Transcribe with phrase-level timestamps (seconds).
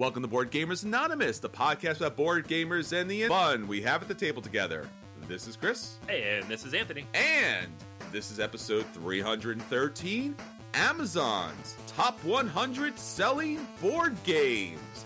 [0.00, 4.00] Welcome to Board Gamers Anonymous, the podcast about board gamers and the fun we have
[4.00, 4.88] at the table together.
[5.28, 7.04] This is Chris, Hey, and this is Anthony.
[7.12, 7.66] and
[8.10, 10.34] this is episode 313
[10.72, 15.04] Amazon's Top 100 Selling Board Games.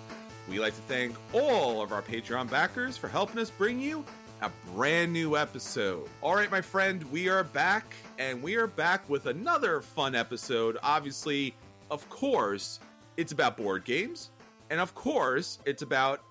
[0.48, 4.04] We like to thank all of our Patreon backers for helping us bring you
[4.42, 6.06] a brand new episode.
[6.20, 10.78] All right, my friend, we are back, and we are back with another fun episode.
[10.84, 11.52] Obviously,
[11.90, 12.78] of course,
[13.16, 14.30] it's about board games,
[14.70, 16.22] and of course, it's about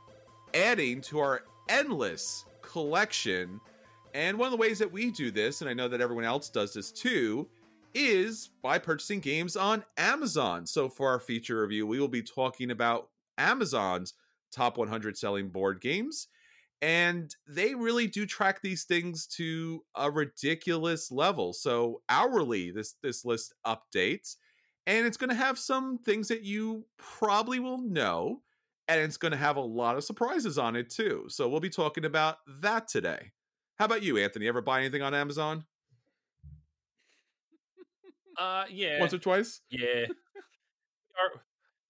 [0.54, 3.60] adding to our endless collection.
[4.14, 6.50] And one of the ways that we do this, and I know that everyone else
[6.50, 7.48] does this too,
[7.94, 10.66] is by purchasing games on Amazon.
[10.66, 14.14] So for our feature review, we will be talking about Amazon's
[14.52, 16.28] top 100 selling board games.
[16.82, 21.54] And they really do track these things to a ridiculous level.
[21.54, 24.36] So hourly, this this list updates,
[24.88, 28.42] and it's going to have some things that you probably will know,
[28.88, 31.26] and it's going to have a lot of surprises on it too.
[31.30, 33.32] So we'll be talking about that today.
[33.80, 34.48] How about you, Anthony?
[34.48, 35.66] Ever buy anything on Amazon
[38.38, 39.00] Uh, yeah.
[39.00, 39.62] once or twice?
[39.70, 40.06] Yeah.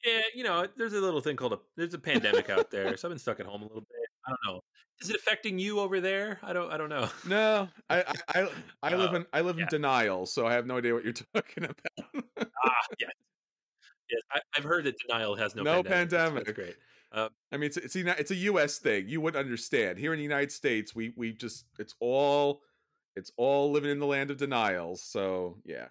[0.05, 3.07] Yeah, you know, there's a little thing called a there's a pandemic out there, so
[3.07, 4.02] I've been stuck at home a little bit.
[4.25, 4.61] I don't know.
[5.01, 6.39] Is it affecting you over there?
[6.43, 7.09] I don't I don't know.
[7.27, 8.47] No, I I I,
[8.83, 9.63] I live Uh, in I live yeah.
[9.63, 12.23] in denial, so I have no idea what you're talking about.
[12.39, 13.11] ah, yes.
[14.11, 16.09] Yes, I, I've heard that denial has no, No pandemic.
[16.09, 16.45] Pandemic.
[16.45, 16.75] That's great.
[17.11, 18.79] Uh, I mean, it's it's a, it's a U.S.
[18.79, 19.07] thing.
[19.07, 19.97] You wouldn't understand.
[19.97, 22.61] Here in the United States, we we just it's all
[23.15, 25.01] it's all living in the land of denials.
[25.01, 25.87] So yeah,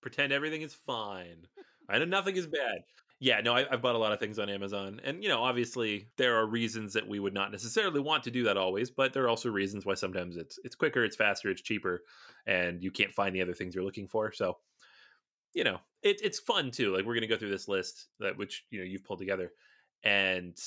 [0.00, 1.46] pretend everything is fine.
[1.88, 2.78] I know nothing is bad.
[3.24, 6.10] Yeah, no, I, I've bought a lot of things on Amazon, and you know, obviously,
[6.18, 9.24] there are reasons that we would not necessarily want to do that always, but there
[9.24, 12.02] are also reasons why sometimes it's it's quicker, it's faster, it's cheaper,
[12.46, 14.30] and you can't find the other things you're looking for.
[14.30, 14.58] So,
[15.54, 16.94] you know, it, it's fun too.
[16.96, 19.52] Like we're gonna go through this list that which you know you've pulled together,
[20.02, 20.58] and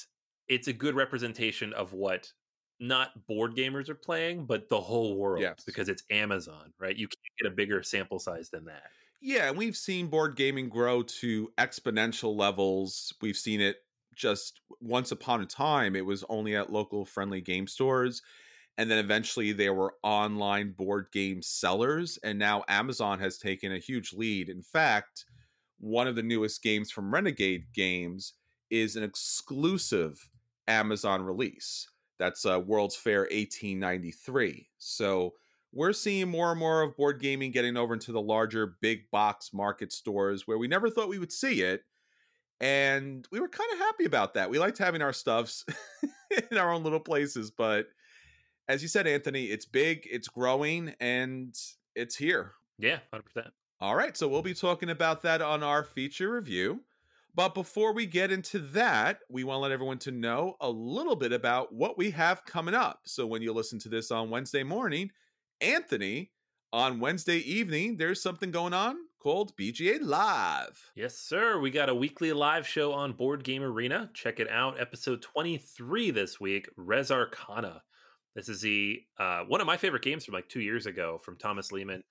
[0.47, 2.34] it's a good representation of what
[2.79, 5.63] not board gamers are playing, but the whole world Yes.
[5.66, 6.95] because it's Amazon, right?
[6.97, 8.91] You can't get a bigger sample size than that.
[9.20, 13.14] Yeah, and we've seen board gaming grow to exponential levels.
[13.22, 13.78] We've seen it
[14.16, 15.96] just once upon a time.
[15.96, 18.22] It was only at local friendly game stores.
[18.78, 22.19] And then eventually there were online board game sellers.
[22.24, 24.50] And now Amazon has taken a huge lead.
[24.50, 25.25] In fact,
[25.80, 28.34] one of the newest games from Renegade Games
[28.70, 30.30] is an exclusive
[30.68, 31.88] Amazon release.
[32.20, 34.70] That's uh, World's Fair 1893.
[34.78, 35.34] So
[35.74, 39.52] we're seeing more and more of board gaming getting over into the larger big box
[39.54, 41.84] market stores where we never thought we would see it.
[42.60, 44.50] And we were kind of happy about that.
[44.50, 45.64] We liked having our stuffs
[46.52, 47.52] in our own little places.
[47.52, 47.88] But
[48.68, 51.56] as you said, Anthony, it's big, it's growing, and
[51.96, 52.54] it's here.
[52.80, 53.54] Yeah, hundred percent.
[53.80, 56.81] All right, so we'll be talking about that on our feature review.
[57.36, 61.16] But before we get into that, we want to let everyone to know a little
[61.16, 63.02] bit about what we have coming up.
[63.06, 65.12] So when you listen to this on Wednesday morning,
[65.62, 66.31] Anthony,
[66.71, 70.92] on Wednesday evening, there's something going on called BGA Live.
[70.95, 71.59] Yes, sir.
[71.59, 74.12] We got a weekly live show on Board Game Arena.
[74.13, 74.80] Check it out.
[74.80, 77.81] Episode 23 this week, Res Arcana.
[78.36, 81.38] This is the uh, one of my favorite games from like two years ago from
[81.38, 82.03] Thomas Lehmann.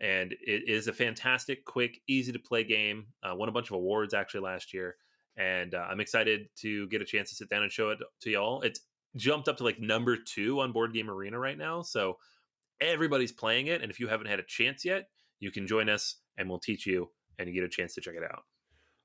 [0.00, 3.06] And it is a fantastic, quick, easy to play game.
[3.22, 4.96] Uh, won a bunch of awards actually last year.
[5.36, 8.30] And uh, I'm excited to get a chance to sit down and show it to
[8.30, 8.62] y'all.
[8.62, 8.80] It's
[9.16, 11.82] jumped up to like number two on Board Game Arena right now.
[11.82, 12.16] So
[12.80, 13.82] everybody's playing it.
[13.82, 15.08] And if you haven't had a chance yet,
[15.40, 18.14] you can join us and we'll teach you and you get a chance to check
[18.16, 18.42] it out.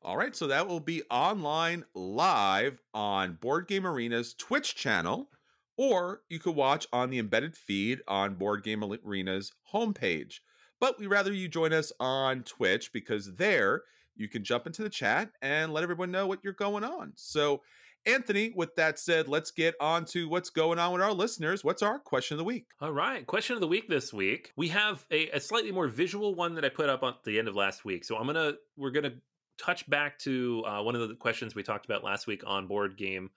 [0.02, 5.30] All right, so that will be online live on Board Game Arena's Twitch channel,
[5.78, 10.40] or you could watch on the embedded feed on Board Game Arena's homepage.
[10.82, 13.84] But we rather you join us on Twitch because there
[14.16, 17.14] you can jump into the chat and let everyone know what you're going on.
[17.16, 17.62] So,
[18.06, 21.64] Anthony, with that said, let's get on to what's going on with our listeners.
[21.64, 22.68] What's our question of the week?
[22.82, 23.26] All right.
[23.26, 24.52] Question of the week this week.
[24.56, 27.48] We have a, a slightly more visual one that I put up at the end
[27.48, 28.04] of last week.
[28.04, 29.14] So I'm going to, we're going to
[29.58, 32.98] touch back to uh, one of the questions we talked about last week on board
[32.98, 33.30] game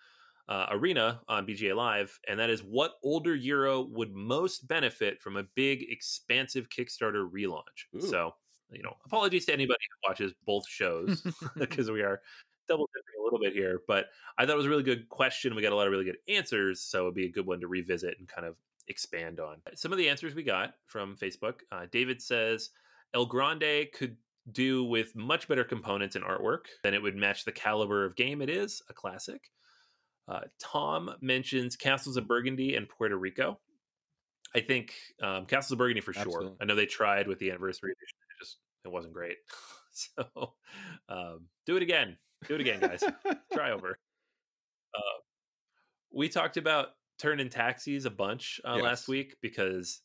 [0.48, 5.36] uh, arena on BGA Live, and that is what older Euro would most benefit from
[5.36, 7.86] a big, expansive Kickstarter relaunch.
[7.96, 8.00] Ooh.
[8.00, 8.34] So,
[8.70, 11.22] you know, apologies to anybody who watches both shows
[11.56, 12.20] because we are
[12.68, 13.82] double dipping a little bit here.
[13.86, 14.06] But
[14.38, 15.54] I thought it was a really good question.
[15.54, 17.68] We got a lot of really good answers, so it'd be a good one to
[17.68, 18.56] revisit and kind of
[18.88, 19.56] expand on.
[19.74, 21.60] Some of the answers we got from Facebook.
[21.72, 22.70] Uh, David says
[23.14, 24.16] El Grande could
[24.52, 28.40] do with much better components and artwork than it would match the caliber of game
[28.40, 29.50] it is, a classic.
[30.28, 33.58] Uh, Tom mentions Castles of Burgundy and Puerto Rico.
[34.54, 36.22] I think um, Castles of Burgundy for sure.
[36.22, 36.56] Absolutely.
[36.60, 38.16] I know they tried with the anniversary edition.
[38.30, 39.36] It just it wasn't great.
[39.92, 40.54] so
[41.08, 42.16] um, do it again.
[42.46, 43.02] Do it again, guys.
[43.52, 43.98] Try over.
[44.94, 45.20] Uh,
[46.12, 46.88] we talked about
[47.18, 48.82] Thurn and Taxis a bunch uh, Yes.
[48.84, 50.00] last week because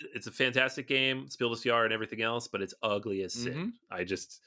[0.00, 3.32] it's, it's a fantastic game, Spiel des Jahres and everything else, but it's ugly as
[3.34, 3.52] sin.
[3.54, 3.72] Mhm.
[3.96, 4.40] I just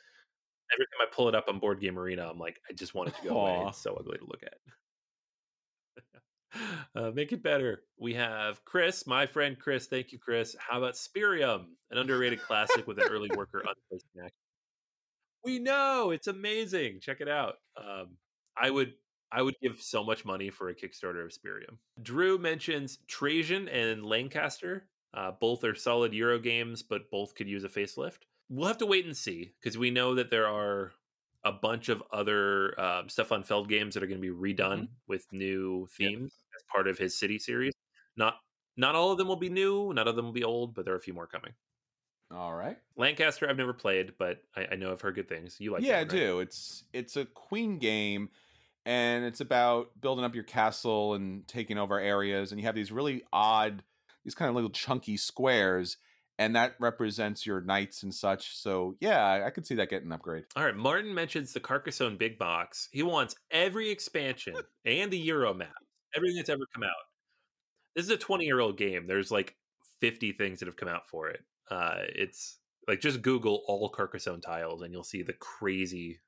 [0.74, 3.10] every time I pull it up on Board Game Arena, I'm like, I just want
[3.10, 3.68] it to go away.
[3.70, 4.58] It's so ugly to look at.
[6.96, 7.84] Uh, make it better.
[8.00, 9.88] We have Chris, my friend Chris.
[9.88, 10.56] Thank you, Chris.
[10.58, 14.30] How about Spyrium, an underrated classic with an early worker action?
[15.46, 17.00] We know it's amazing.
[17.02, 17.56] Check it out.
[17.78, 18.18] Um,
[18.58, 18.94] I would,
[19.32, 21.78] I would give so much money for a Kickstarter of Spyrium.
[22.02, 24.88] Drew mentions Trajan and Lancaster.
[25.14, 28.20] Uh, both are solid Euro games, but both could use a facelift.
[28.50, 30.92] We'll have to wait and see because we know that there are
[31.46, 35.26] a bunch of other uh, Stefan Feld games that are going to be redone with
[35.32, 37.74] new themes as part of his City series.
[38.18, 38.36] Not
[38.78, 40.94] not all of them will be new, none of them will be old, but there
[40.94, 41.54] are a few more coming.
[42.32, 42.78] All right.
[42.98, 45.58] Lancaster, I've never played, but I, I know I've heard good things.
[45.60, 45.84] You like?
[45.84, 46.28] yeah, I that one, right?
[46.28, 46.40] do.
[46.40, 48.30] It's it's a queen game,
[48.86, 52.52] and it's about building up your castle and taking over areas.
[52.52, 53.84] And you have these really odd,
[54.24, 55.98] these kind of little chunky squares,
[56.40, 58.58] and that represents your knights and such.
[58.58, 60.46] So yeah, I could see that getting an upgrade.
[60.56, 60.76] All right.
[60.76, 62.90] Martin mentions the Carcassonne big box.
[62.92, 64.56] He wants every expansion
[64.86, 65.76] and the Euro map,
[66.16, 66.90] everything that's ever come out.
[67.96, 69.06] This is a 20 year old game.
[69.06, 69.56] There's like
[70.02, 71.42] 50 things that have come out for it.
[71.70, 72.58] Uh, it's
[72.88, 76.20] like just Google all Carcassonne tiles and you'll see the crazy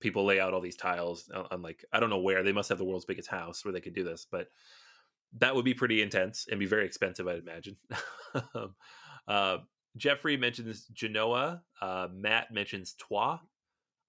[0.00, 2.42] people lay out all these tiles on, like, I don't know where.
[2.42, 4.48] They must have the world's biggest house where they could do this, but
[5.38, 7.76] that would be pretty intense and be very expensive, I'd imagine.
[9.28, 9.58] uh,
[9.96, 11.62] Jeffrey mentions Genoa.
[11.80, 13.38] Uh, Matt mentions Troyes.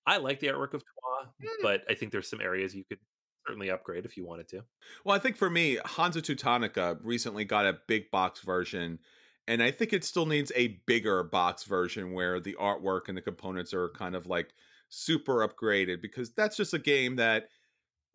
[0.06, 3.00] I like the artwork of Troyes, but I think there's some areas you could
[3.46, 4.64] certainly upgrade if you wanted to.
[5.04, 9.00] Well, I think for me, Hansa Teutonica recently got a big box version,
[9.48, 13.22] and I think it still needs a bigger box version where the artwork and the
[13.22, 14.54] components are kind of like
[14.90, 17.48] super upgraded because that's just a game that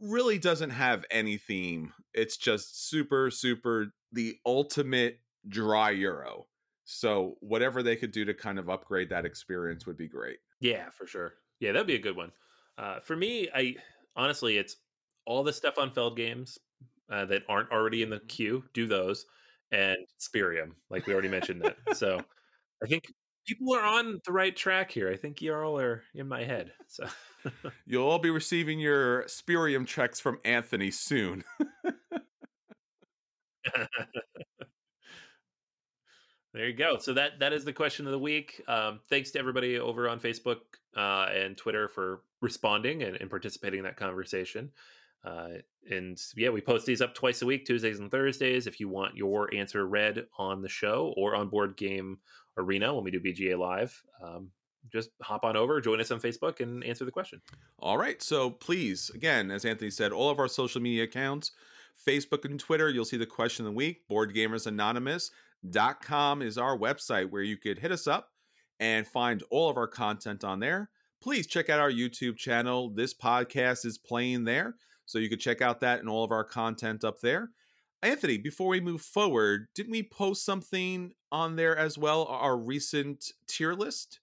[0.01, 1.93] really doesn't have any theme.
[2.15, 6.47] It's just super, super the ultimate dry Euro.
[6.85, 10.39] So whatever they could do to kind of upgrade that experience would be great.
[10.61, 11.35] Yeah, for sure.
[11.59, 12.33] Yeah, that'd be a good one.
[12.79, 13.77] Uh, for me, I
[14.15, 14.77] honestly, it's
[15.25, 16.59] all the Stefan Feld games
[17.11, 18.65] uh, that aren't already in the queue.
[18.73, 19.27] Do those
[19.73, 21.77] and Spyrium, like we already mentioned that.
[21.95, 22.21] So
[22.83, 23.13] I think
[23.47, 25.11] people are on the right track here.
[25.11, 26.73] I think you all are in my head.
[26.89, 27.07] So
[27.87, 31.45] You'll all be receiving your Spyrium checks from Anthony soon.
[36.53, 36.99] there you go.
[36.99, 38.63] So that that is the question of the week.
[38.69, 40.59] Um, thanks to everybody over on Facebook
[40.97, 44.71] uh, and Twitter for responding and, and participating in that conversation.
[45.27, 45.59] Uh,
[45.91, 48.67] and yeah, we post these up twice a week, Tuesdays and Thursdays.
[48.67, 52.19] If you want your answer read on the show or on Board Game
[52.57, 54.51] Arena when we do BGA Live, um,
[54.93, 57.41] just hop on over, join us on Facebook, and answer the question.
[57.79, 58.23] All right.
[58.23, 61.51] So please, again, as Anthony said, all of our social media accounts,
[62.07, 64.03] Facebook and Twitter, you'll see the question of the week.
[64.11, 68.29] BoardGamersAnonymous.com is our website where you could hit us up
[68.79, 70.91] and find all of our content on there.
[71.23, 72.91] Please check out our YouTube channel.
[72.91, 74.77] This podcast is playing there.
[75.07, 77.51] So you could check out that and all of our content up there.
[78.03, 82.25] Anthony, before we move forward, didn't we post something on there as well?
[82.27, 84.21] Our recent tier list?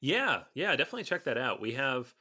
[0.00, 1.60] Yeah, yeah, definitely check that out.
[1.60, 2.12] We have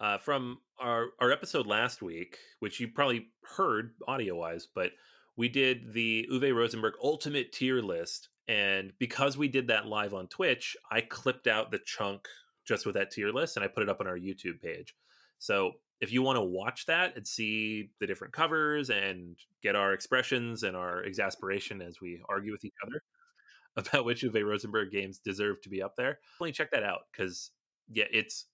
[0.00, 4.92] uh, from our our episode last week, which you probably heard audio wise, but
[5.36, 10.26] we did the Uwe Rosenberg Ultimate Tier List, and because we did that live on
[10.26, 12.28] Twitch, I clipped out the chunk
[12.68, 14.94] just with that tier list and I put it up on our YouTube page.
[15.38, 19.94] So if you want to watch that and see the different covers and get our
[19.94, 23.02] expressions and our exasperation as we argue with each other
[23.76, 27.00] about which of Uwe Rosenberg games deserve to be up there, definitely check that out
[27.10, 27.50] because
[27.90, 28.46] yeah, it's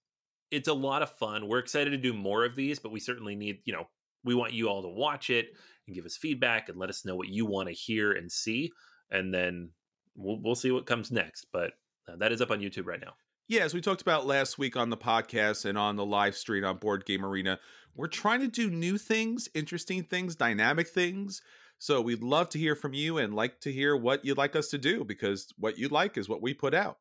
[0.51, 1.49] it's a lot of fun.
[1.49, 3.89] We're excited to do more of these, but we certainly need you know
[4.23, 5.49] we want you all to watch it
[5.87, 8.71] and give us feedback and let us know what you want to hear and see,
[9.11, 9.71] and then
[10.15, 11.47] we'll we'll see what comes next.
[11.53, 11.73] But
[12.09, 13.15] uh, that is up on YouTube right now.
[13.47, 16.65] Yeah, as we talked about last week on the podcast and on the live stream
[16.65, 17.61] on Board Game Arena,
[17.95, 21.43] we're trying to do new things, interesting things, dynamic things.
[21.79, 24.69] So we'd love to hear from you and like to hear what you'd like us
[24.69, 26.97] to do because what you like is what we put out.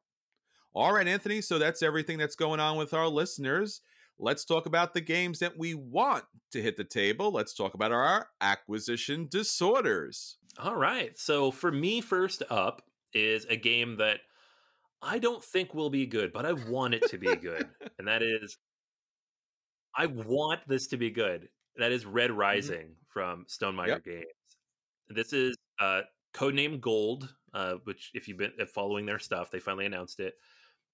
[0.73, 1.39] All right, Anthony.
[1.39, 3.79] So that's everything that's going on with our listeners.
[4.19, 7.31] Let's talk about the games that we want to hit the table.
[7.31, 10.39] Let's talk about our acquisition disorders.
[10.59, 11.17] All right.
[11.17, 12.81] So for me, first up
[13.13, 14.19] is a game that
[15.03, 17.67] I don't think will be good, but I want it to be good.
[17.99, 18.57] and that is
[19.95, 21.49] I want this to be good.
[21.77, 22.39] That is Red mm-hmm.
[22.39, 23.09] Rising mm-hmm.
[23.09, 24.05] from Stonemaier yep.
[24.05, 24.25] Games.
[25.09, 26.01] This is uh
[26.33, 30.33] codename Gold, uh, which if you've been following their stuff, they finally announced it.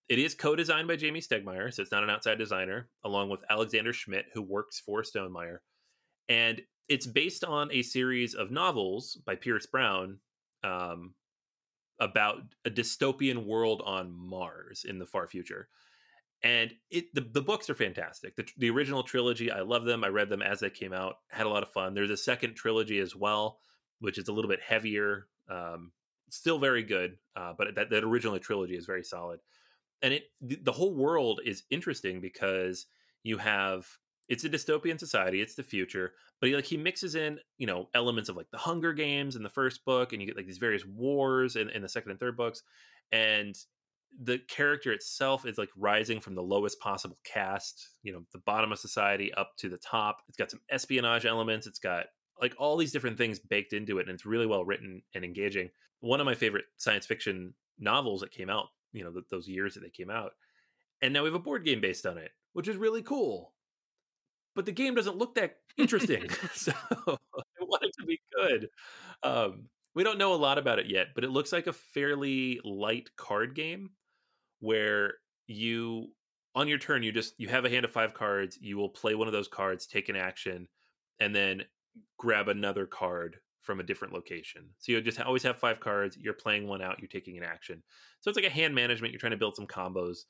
[0.09, 3.93] It is co-designed by Jamey Stegmaier, so it's not an outside designer, along with Alexander
[3.93, 5.57] Schmidt, who works for Stone Stonemaier.
[6.27, 10.19] And it's based on a series of novels by Pierce Brown,
[10.63, 11.13] um,
[11.99, 15.67] about a dystopian world on Mars in the far future.
[16.41, 18.35] And it the, the books are fantastic.
[18.35, 20.03] The, the original trilogy, I love them.
[20.03, 21.93] I read them as they came out, had a lot of fun.
[21.93, 23.59] There's a second trilogy as well,
[23.99, 25.91] which is a little bit heavier, um,
[26.29, 29.39] still very good, uh, but that, that original trilogy is very solid.
[30.01, 32.85] And it the, the whole world is interesting because
[33.23, 33.85] you have
[34.29, 37.89] it's a dystopian society it's the future but he like he mixes in you know
[37.93, 40.57] elements of like the hunger games in the first book and you get like these
[40.57, 42.63] various wars in, in the second and third books
[43.11, 43.55] and
[44.23, 48.71] the character itself is like rising from the lowest possible caste you know the bottom
[48.71, 50.21] of society up to the top.
[50.27, 52.05] It's got some espionage elements it's got
[52.41, 55.69] like all these different things baked into it and it's really well written and engaging.
[55.99, 59.73] One of my favorite science fiction novels that came out you know th- those years
[59.73, 60.31] that they came out
[61.01, 63.53] and now we have a board game based on it which is really cool
[64.55, 66.29] but the game doesn't look that interesting.
[66.53, 66.71] so
[67.05, 67.15] I
[67.61, 68.69] want it to be good.
[69.23, 72.59] Um, we don't know a lot about it yet, but it looks like a fairly
[72.63, 73.91] light card game
[74.59, 75.15] where
[75.47, 76.09] you
[76.55, 79.15] on your turn you just you have a hand of five cards you will play
[79.15, 80.67] one of those cards take an action
[81.19, 81.63] and then
[82.17, 86.33] grab another card from a different location so you just always have five cards you're
[86.33, 87.81] playing one out you're taking an action
[88.19, 90.25] so it's like a hand management you're trying to build some combos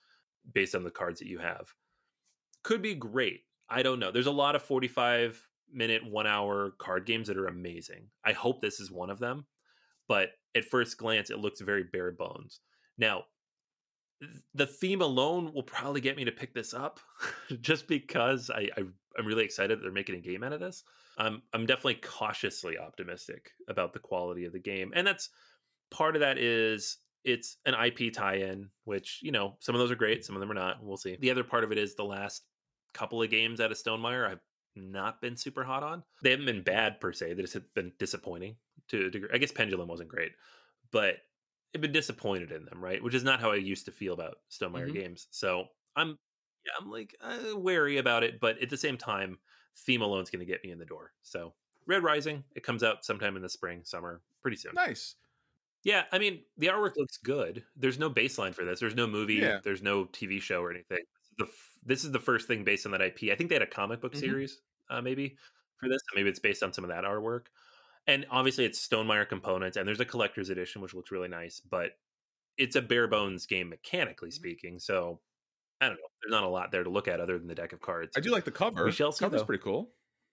[0.53, 1.67] based on the cards that you have
[2.63, 4.11] could be great I don't know.
[4.11, 5.39] There's a lot of 45
[5.71, 8.07] minute, one hour card games that are amazing.
[8.25, 9.45] I hope this is one of them.
[10.07, 12.61] But at first glance, it looks very bare bones.
[12.97, 13.23] Now,
[14.53, 16.99] the theme alone will probably get me to pick this up
[17.61, 18.81] just because I, I
[19.17, 20.83] am really excited that they're making a game out of this.
[21.17, 24.91] I'm I'm definitely cautiously optimistic about the quality of the game.
[24.95, 25.29] And that's
[25.91, 29.95] part of that is it's an IP tie-in, which, you know, some of those are
[29.95, 30.81] great, some of them are not.
[30.81, 31.17] We'll see.
[31.19, 32.43] The other part of it is the last
[32.93, 34.39] couple of games out of Stonemaier I've
[34.75, 36.03] not been super hot on.
[36.23, 37.33] They haven't been bad per se.
[37.33, 38.55] They just have been disappointing
[38.89, 39.29] to a degree.
[39.33, 40.31] I guess Pendulum wasn't great,
[40.91, 41.17] but
[41.73, 43.03] I've been disappointed in them, right?
[43.03, 44.93] Which is not how I used to feel about Stonemaier mm-hmm.
[44.93, 45.27] games.
[45.31, 45.65] So
[45.95, 46.17] I'm,
[46.65, 49.37] yeah, I'm like uh, wary about it, but at the same time,
[49.77, 51.13] theme alone is going to get me in the door.
[51.21, 51.53] So
[51.85, 54.73] Red Rising, it comes out sometime in the spring, summer, pretty soon.
[54.75, 55.15] Nice.
[55.83, 57.63] Yeah, I mean the artwork looks good.
[57.77, 58.81] There's no baseline for this.
[58.81, 59.35] There's no movie.
[59.35, 59.59] Yeah.
[59.63, 60.99] There's no TV show or anything
[61.39, 61.47] the
[61.85, 63.31] this is the first thing based on that IP.
[63.31, 64.19] I think they had a comic book mm-hmm.
[64.19, 65.37] series, uh, maybe
[65.79, 66.01] for this.
[66.15, 67.45] Maybe it's based on some of that artwork.
[68.07, 71.59] And obviously, it's Stonemaier components, and there's a collector's edition, which looks really nice.
[71.59, 71.91] But
[72.57, 74.35] it's a bare bones game mechanically mm-hmm.
[74.35, 74.79] speaking.
[74.79, 75.19] So
[75.81, 76.07] I don't know.
[76.21, 78.13] There's not a lot there to look at other than the deck of cards.
[78.17, 78.85] I do like the cover.
[78.85, 79.23] We shall see.
[79.23, 79.45] Cover's though.
[79.45, 79.91] pretty cool.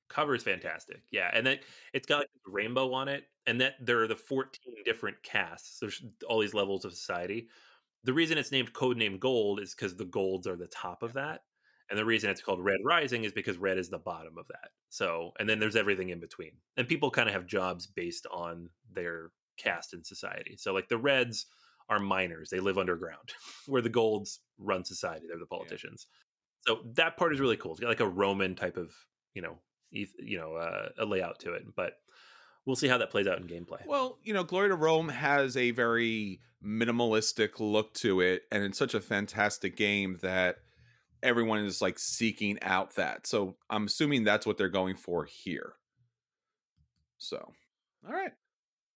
[0.09, 1.03] Cover is fantastic.
[1.11, 1.59] Yeah, and then
[1.93, 5.79] it's got like a rainbow on it, and that there are the 14 different castes.
[5.81, 7.49] There's all these levels of society.
[8.07, 11.43] The reason it's named Codename Gold is because the golds are the top of that.
[11.91, 14.71] And the reason it's called Red Rising is because red is the bottom of that.
[14.89, 16.53] So, and then there's everything in between.
[16.77, 20.57] And people kind of have jobs based on their caste in society.
[20.57, 21.47] So, like the Reds
[21.89, 23.35] are miners, they live underground,
[23.67, 26.07] where the Golds run society, they're the politicians.
[26.67, 26.75] Yeah.
[26.75, 27.73] So, that part is really cool.
[27.73, 28.93] It's got like a Roman type of,
[29.35, 29.59] you know,
[29.91, 31.63] you know, uh, a layout to it.
[31.77, 31.95] But
[32.67, 33.87] we'll see how that plays out in gameplay.
[33.87, 38.79] Well, you know, Glory to Rome has a very minimalistic look to it, and it's
[38.79, 40.57] such a fantastic game that
[41.23, 43.27] everyone is like seeking out that.
[43.27, 45.75] So I'm assuming that's what they're going for here.
[47.19, 47.53] So,
[48.07, 48.33] all right.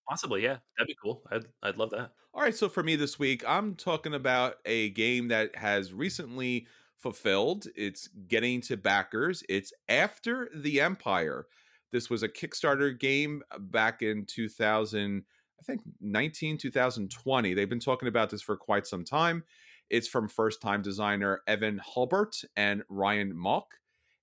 [0.09, 0.59] Possibly, yeah.
[0.77, 1.23] That'd be cool.
[1.31, 2.11] I'd I'd love that.
[2.35, 6.67] All right, so for me this week, I'm talking about a game that has recently
[6.97, 7.67] fulfilled.
[7.75, 9.43] It's getting to backers.
[9.49, 11.47] It's After the Empire.
[11.93, 15.25] This was a Kickstarter game uh, back in 2000,
[15.59, 17.55] I think 19 2020.
[17.55, 19.45] They've been talking about this for quite some time.
[19.91, 23.67] It's from first time designer Evan Hulbert and Ryan Mauck.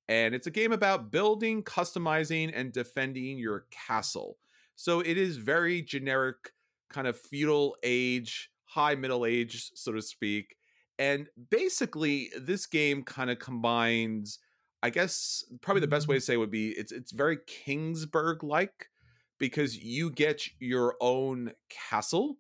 [0.10, 4.38] And it's a game about building, customizing, and defending your castle.
[4.76, 6.54] So it is very generic,
[6.90, 10.56] kind of feudal age, high middle age, so to speak.
[10.98, 14.40] And basically, this game kind of combines,
[14.88, 16.22] I guess, probably the best way mm-hmm.
[16.22, 18.88] to say would be it's it's very Kingsburg like
[19.38, 22.38] because you get your own castle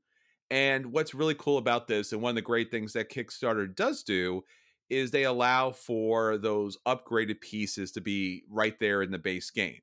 [0.49, 4.01] and what's really cool about this, and one of the great things that Kickstarter does
[4.01, 4.45] do,
[4.89, 9.81] is they allow for those upgraded pieces to be right there in the base game.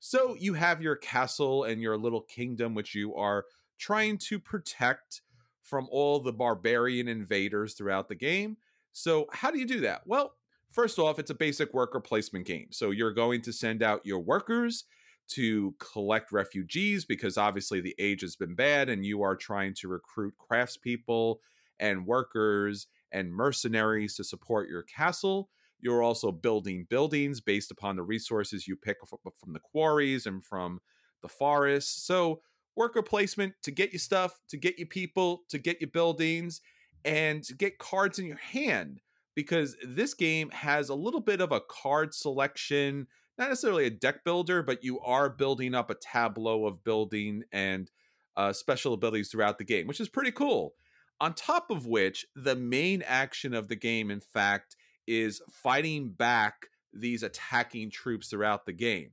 [0.00, 3.44] So you have your castle and your little kingdom, which you are
[3.78, 5.20] trying to protect
[5.60, 8.56] from all the barbarian invaders throughout the game.
[8.92, 10.00] So, how do you do that?
[10.06, 10.32] Well,
[10.76, 12.68] first off, it's a basic worker placement game.
[12.70, 14.84] So, you're going to send out your workers
[15.28, 19.88] to collect refugees because obviously the age has been bad and you are trying to
[19.88, 21.38] recruit craftspeople
[21.80, 25.48] and workers and mercenaries to support your castle.
[25.80, 30.80] You're also building buildings based upon the resources you pick from the quarries and from
[31.22, 32.06] the forests.
[32.06, 32.40] So,
[32.76, 36.60] worker placement to get you stuff, to get you people, to get you buildings,
[37.04, 39.00] and to get cards in your hand
[39.36, 43.06] because this game has a little bit of a card selection
[43.38, 47.90] not necessarily a deck builder, but you are building up a tableau of building and
[48.36, 50.74] uh, special abilities throughout the game, which is pretty cool.
[51.20, 56.66] On top of which, the main action of the game, in fact, is fighting back
[56.92, 59.10] these attacking troops throughout the game.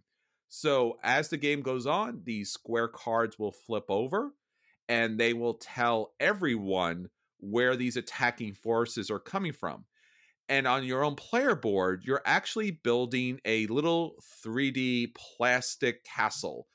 [0.49, 4.33] So, as the game goes on, these square cards will flip over
[4.88, 7.09] and they will tell everyone
[7.39, 9.86] where these attacking forces are coming from
[10.49, 16.67] and on your own player board, you're actually building a little 3D plastic castle.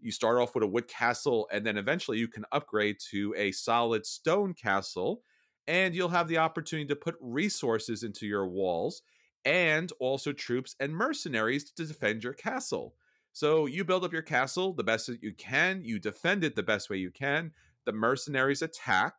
[0.00, 3.52] You start off with a wood castle, and then eventually you can upgrade to a
[3.52, 5.22] solid stone castle.
[5.66, 9.02] And you'll have the opportunity to put resources into your walls
[9.44, 12.94] and also troops and mercenaries to defend your castle.
[13.32, 16.62] So you build up your castle the best that you can, you defend it the
[16.62, 17.52] best way you can.
[17.84, 19.14] The mercenaries attack,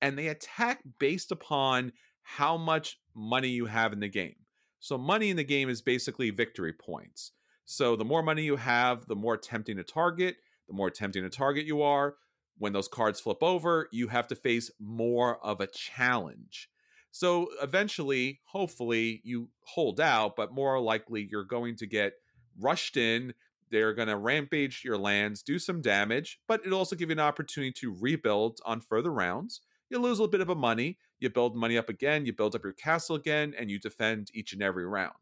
[0.00, 1.92] and they attack based upon
[2.22, 4.36] how much money you have in the game.
[4.80, 7.32] So, money in the game is basically victory points.
[7.64, 11.30] So, the more money you have, the more tempting to target, the more tempting to
[11.30, 12.16] target you are.
[12.58, 16.68] When those cards flip over, you have to face more of a challenge.
[17.12, 22.14] So, eventually, hopefully, you hold out, but more likely, you're going to get
[22.58, 23.34] rushed in.
[23.70, 27.20] They're going to rampage your lands, do some damage, but it'll also give you an
[27.20, 29.60] opportunity to rebuild on further rounds
[29.92, 30.98] you lose a little bit of a money.
[31.20, 34.52] You build money up again, you build up your castle again, and you defend each
[34.52, 35.14] and every round.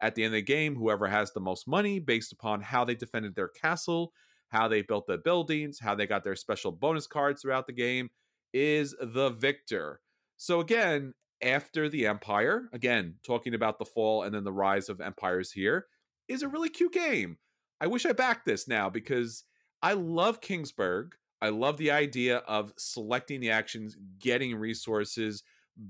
[0.00, 2.94] At the end of the game, whoever has the most money based upon how they
[2.94, 4.12] defended their castle,
[4.48, 8.10] how they built the buildings, how they got their special bonus cards throughout the game,
[8.52, 10.00] is the victor.
[10.36, 15.00] So, again, after the Empire, again, talking about the fall and then the rise of
[15.00, 15.86] empires here,
[16.28, 17.38] is a really cute game.
[17.80, 19.44] I wish I backed this now because
[19.82, 21.12] I love Kingsburg.
[21.40, 25.42] I love the idea of selecting the actions, getting resources,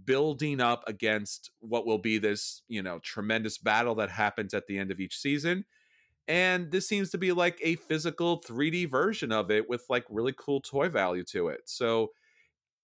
[0.04, 4.78] building up against what will be this, you know, tremendous battle that happens at the
[4.78, 5.64] end of each season.
[6.26, 10.34] And this seems to be like a physical 3D version of it with like really
[10.36, 11.62] cool toy value to it.
[11.64, 12.10] So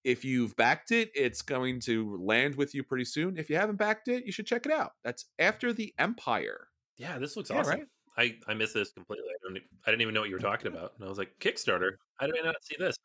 [0.03, 3.37] if you've backed it, it's going to land with you pretty soon.
[3.37, 4.93] If you haven't backed it, you should check it out.
[5.03, 6.69] That's After the Empire.
[6.97, 7.81] Yeah, this looks yeah, awesome.
[7.81, 7.87] Right?
[8.17, 9.29] I I missed this completely.
[9.29, 11.39] I, don't, I didn't even know what you were talking about, and I was like,
[11.41, 11.93] Kickstarter.
[12.17, 12.97] How did I not see this?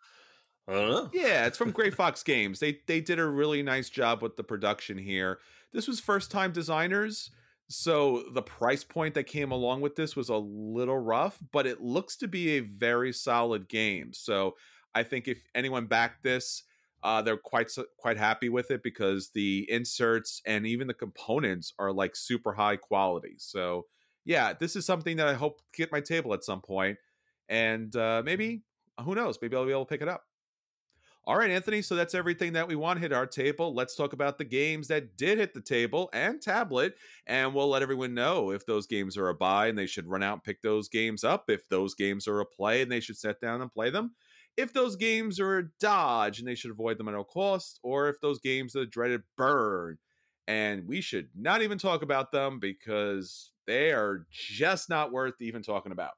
[1.11, 2.59] Yeah, it's from Grey Fox Games.
[2.59, 5.39] They they did a really nice job with the production here.
[5.73, 7.31] This was first time designers,
[7.69, 11.81] So the price point that came along with this was a little rough, but it
[11.81, 14.11] looks to be a very solid game.
[14.13, 14.55] So
[14.95, 16.63] I think if anyone backed this,
[17.03, 21.91] uh, they're quite quite happy with it because the inserts and even the components are
[21.93, 23.35] like super high quality.
[23.37, 23.85] So
[24.25, 26.97] yeah, this is something that I hope get my table at some point,
[27.47, 28.63] and uh, maybe
[29.03, 30.23] who knows, maybe I'll be able to pick it up.
[31.25, 31.81] All right, Anthony.
[31.81, 33.73] So that's everything that we want hit our table.
[33.75, 36.95] Let's talk about the games that did hit the table and tablet,
[37.27, 40.23] and we'll let everyone know if those games are a buy and they should run
[40.23, 41.49] out and pick those games up.
[41.49, 44.15] If those games are a play and they should sit down and play them
[44.59, 48.09] if those games are a dodge and they should avoid them at all costs, or
[48.09, 49.97] if those games are a dreaded burn
[50.49, 55.61] and we should not even talk about them because they are just not worth even
[55.61, 56.13] talking about.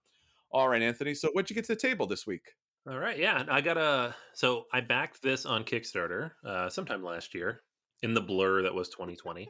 [0.52, 1.13] All right, Anthony.
[1.13, 2.54] So what'd you get to the table this week?
[2.89, 4.15] All right, yeah, I got a.
[4.34, 7.62] So I backed this on Kickstarter uh, sometime last year
[8.04, 9.50] in the blur that was 2020,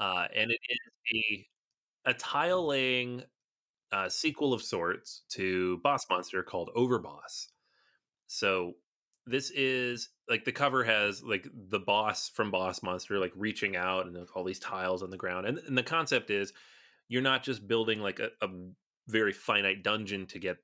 [0.00, 0.78] uh, and it is
[1.14, 3.22] a a tile laying
[3.92, 7.48] uh, sequel of sorts to Boss Monster called Overboss.
[8.28, 8.72] So
[9.26, 14.06] this is like the cover has like the boss from Boss Monster like reaching out
[14.06, 15.46] and all these tiles on the ground.
[15.46, 16.52] And, and the concept is
[17.08, 18.48] you're not just building like a, a
[19.08, 20.58] very finite dungeon to get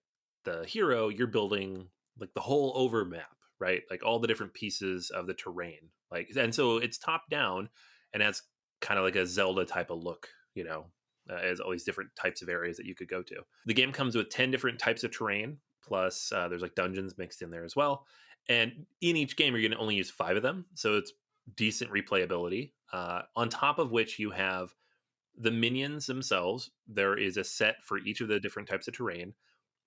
[0.45, 3.83] the hero, you're building like the whole over map, right?
[3.91, 5.91] Like all the different pieces of the terrain.
[6.11, 7.69] Like and so it's top down
[8.13, 8.43] and has
[8.81, 10.87] kind of like a Zelda type of look, you know,
[11.31, 13.43] uh, as all these different types of areas that you could go to.
[13.67, 17.43] The game comes with 10 different types of terrain plus uh, there's like dungeons mixed
[17.43, 18.07] in there as well.
[18.49, 21.13] And in each game, you're going to only use five of them, so it's
[21.57, 22.73] decent replayability.
[22.93, 24.75] Uh, on top of which, you have
[25.37, 26.71] the minions themselves.
[26.87, 29.35] There is a set for each of the different types of terrain.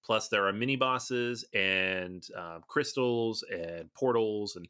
[0.03, 4.67] Plus, there are mini bosses and uh, crystals and portals and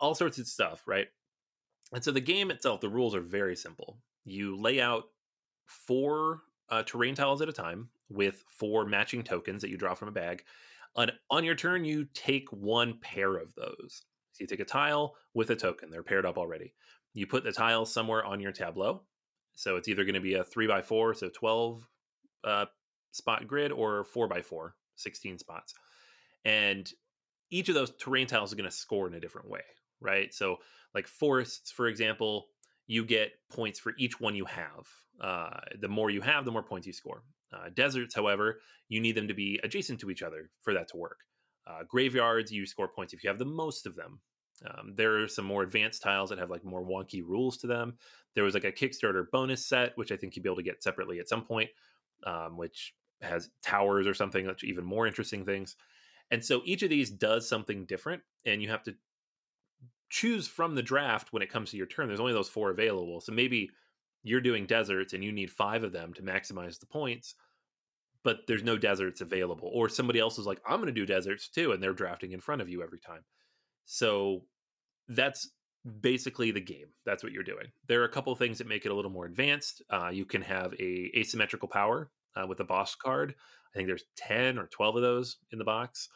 [0.00, 1.06] all sorts of stuff, right?
[1.92, 3.98] And so the game itself, the rules are very simple.
[4.24, 5.04] You lay out
[5.66, 10.08] four uh, terrain tiles at a time with four matching tokens that you draw from
[10.08, 10.44] a bag.
[10.94, 14.02] On, on your turn, you take one pair of those.
[14.32, 15.90] So you take a tile with a token.
[15.90, 16.74] They're paired up already.
[17.14, 19.02] You put the tile somewhere on your tableau.
[19.54, 21.86] So it's either going to be a three by four, so 12
[22.44, 22.66] uh,
[23.12, 25.74] spot grid, or four by four, 16 spots.
[26.44, 26.90] And
[27.50, 29.62] each of those terrain tiles is going to score in a different way,
[30.00, 30.32] right?
[30.32, 30.56] So,
[30.94, 32.46] like forests, for example,
[32.86, 34.86] you get points for each one you have.
[35.20, 37.22] Uh, the more you have, the more points you score.
[37.52, 40.96] Uh, deserts, however, you need them to be adjacent to each other for that to
[40.96, 41.18] work.
[41.66, 44.20] Uh, graveyards, you score points if you have the most of them.
[44.66, 47.94] Um, there are some more advanced tiles that have like more wonky rules to them.
[48.34, 50.82] There was like a Kickstarter bonus set, which I think you'd be able to get
[50.82, 51.70] separately at some point,
[52.24, 55.76] um, which has towers or something that's even more interesting things.
[56.30, 58.94] And so each of these does something different, and you have to
[60.08, 62.06] choose from the draft when it comes to your turn.
[62.08, 63.20] There's only those four available.
[63.20, 63.70] So maybe
[64.22, 67.34] you're doing deserts and you need five of them to maximize the points,
[68.22, 69.70] but there's no deserts available.
[69.72, 72.40] Or somebody else is like, I'm going to do deserts too, and they're drafting in
[72.40, 73.24] front of you every time.
[73.84, 74.42] So
[75.08, 75.50] that's
[76.00, 76.86] basically the game.
[77.04, 77.66] That's what you're doing.
[77.88, 79.82] There are a couple things that make it a little more advanced.
[79.90, 83.34] Uh, you can have a asymmetrical power uh, with a boss card.
[83.74, 86.08] I think there's 10 or 12 of those in the box.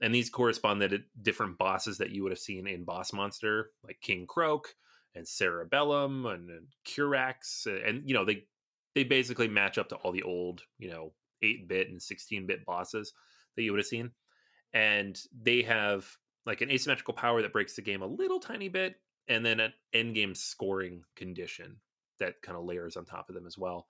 [0.00, 4.00] And these correspond to different bosses that you would have seen in Boss Monster, like
[4.02, 4.74] King Croak,
[5.14, 8.44] and Cerebellum and, and Curax, and you know they
[8.94, 12.64] they basically match up to all the old you know eight bit and sixteen bit
[12.64, 13.12] bosses
[13.56, 14.10] that you would have seen,
[14.72, 16.06] and they have
[16.46, 18.96] like an asymmetrical power that breaks the game a little tiny bit,
[19.28, 21.76] and then an end game scoring condition
[22.18, 23.86] that kind of layers on top of them as well.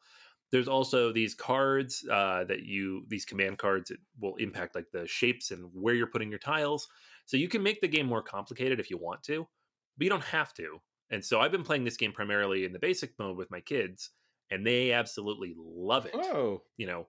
[0.51, 5.07] There's also these cards uh, that you these command cards that will impact like the
[5.07, 6.87] shapes and where you're putting your tiles.
[7.27, 9.49] So you can make the game more complicated if you want to,
[9.97, 10.81] but you don't have to.
[11.11, 14.11] And so I've been playing this game primarily in the basic mode with my kids,
[14.51, 16.15] and they absolutely love it.
[16.15, 17.07] Oh, you know,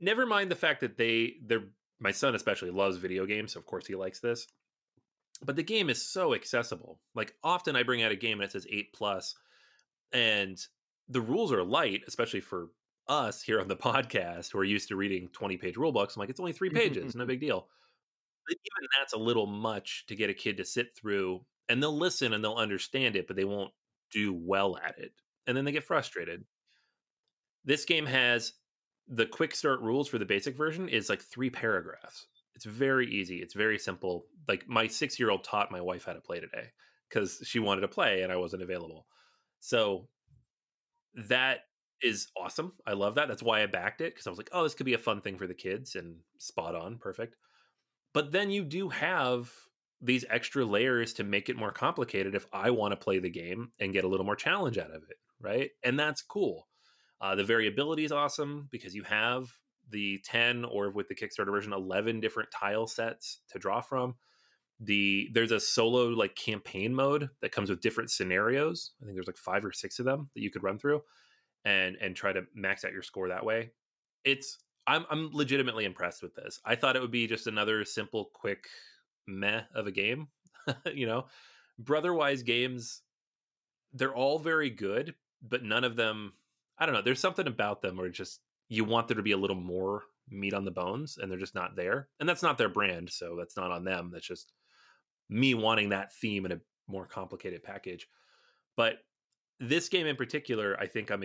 [0.00, 1.64] never mind the fact that they they're
[1.98, 4.46] my son especially loves video games, so of course he likes this.
[5.42, 7.00] But the game is so accessible.
[7.14, 9.34] Like often I bring out a game and it says eight plus,
[10.12, 10.58] and
[11.08, 12.68] the rules are light, especially for
[13.08, 16.16] us here on the podcast who are used to reading 20 page rule books.
[16.16, 17.66] I'm like, it's only three pages, no big deal.
[18.48, 21.96] But even that's a little much to get a kid to sit through and they'll
[21.96, 23.72] listen and they'll understand it, but they won't
[24.10, 25.12] do well at it.
[25.46, 26.44] And then they get frustrated.
[27.64, 28.54] This game has
[29.06, 32.26] the quick start rules for the basic version is like three paragraphs.
[32.56, 33.36] It's very easy.
[33.36, 34.26] It's very simple.
[34.48, 36.66] Like my six year old taught my wife how to play today
[37.08, 39.06] because she wanted to play and I wasn't available.
[39.60, 40.08] So
[41.28, 41.60] that
[42.02, 42.72] is awesome.
[42.84, 43.28] I love that.
[43.28, 45.20] That's why I backed it because I was like, oh, this could be a fun
[45.20, 47.36] thing for the kids and spot on, perfect.
[48.12, 49.52] But then you do have
[50.00, 53.72] these extra layers to make it more complicated if I want to play the game
[53.78, 55.70] and get a little more challenge out of it, right?
[55.82, 56.68] And that's cool.
[57.20, 59.50] Uh, the variability is awesome because you have
[59.90, 64.14] the 10 or with the Kickstarter version 11 different tile sets to draw from.
[64.82, 68.92] The there's a solo like campaign mode that comes with different scenarios.
[69.00, 71.02] I think there's like 5 or 6 of them that you could run through
[71.66, 73.72] and and try to max out your score that way.
[74.24, 76.60] It's I'm I'm legitimately impressed with this.
[76.64, 78.68] I thought it would be just another simple quick
[79.26, 80.28] meh of a game,
[80.94, 81.26] you know.
[81.78, 83.02] Brotherwise games
[83.92, 86.32] they're all very good, but none of them
[86.78, 89.36] I don't know, there's something about them where just you want there to be a
[89.36, 92.08] little more meat on the bones and they're just not there.
[92.18, 94.10] And that's not their brand, so that's not on them.
[94.12, 94.52] That's just
[95.28, 98.08] me wanting that theme in a more complicated package.
[98.76, 98.94] But
[99.58, 101.22] this game in particular, I think I'm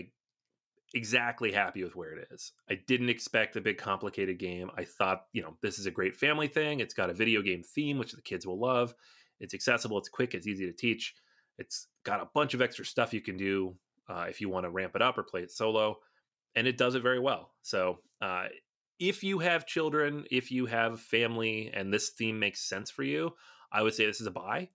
[0.96, 2.54] exactly happy with where it is.
[2.70, 4.72] I didn't expect a big complicated game.
[4.76, 6.80] I thought, you know, this is a great family thing.
[6.80, 8.96] It's got a video game theme which the kids will love.
[9.40, 11.14] It's accessible, it's quick, it's easy to teach.
[11.58, 13.76] It's got a bunch of extra stuff you can do
[14.10, 15.98] uh, if you want to ramp it up or play it solo,
[16.56, 17.52] and it does it very well.
[17.62, 18.46] So, uh,
[18.98, 23.34] if you have children, if you have family, and this theme makes sense for you,
[23.72, 24.70] I would say this is a buy.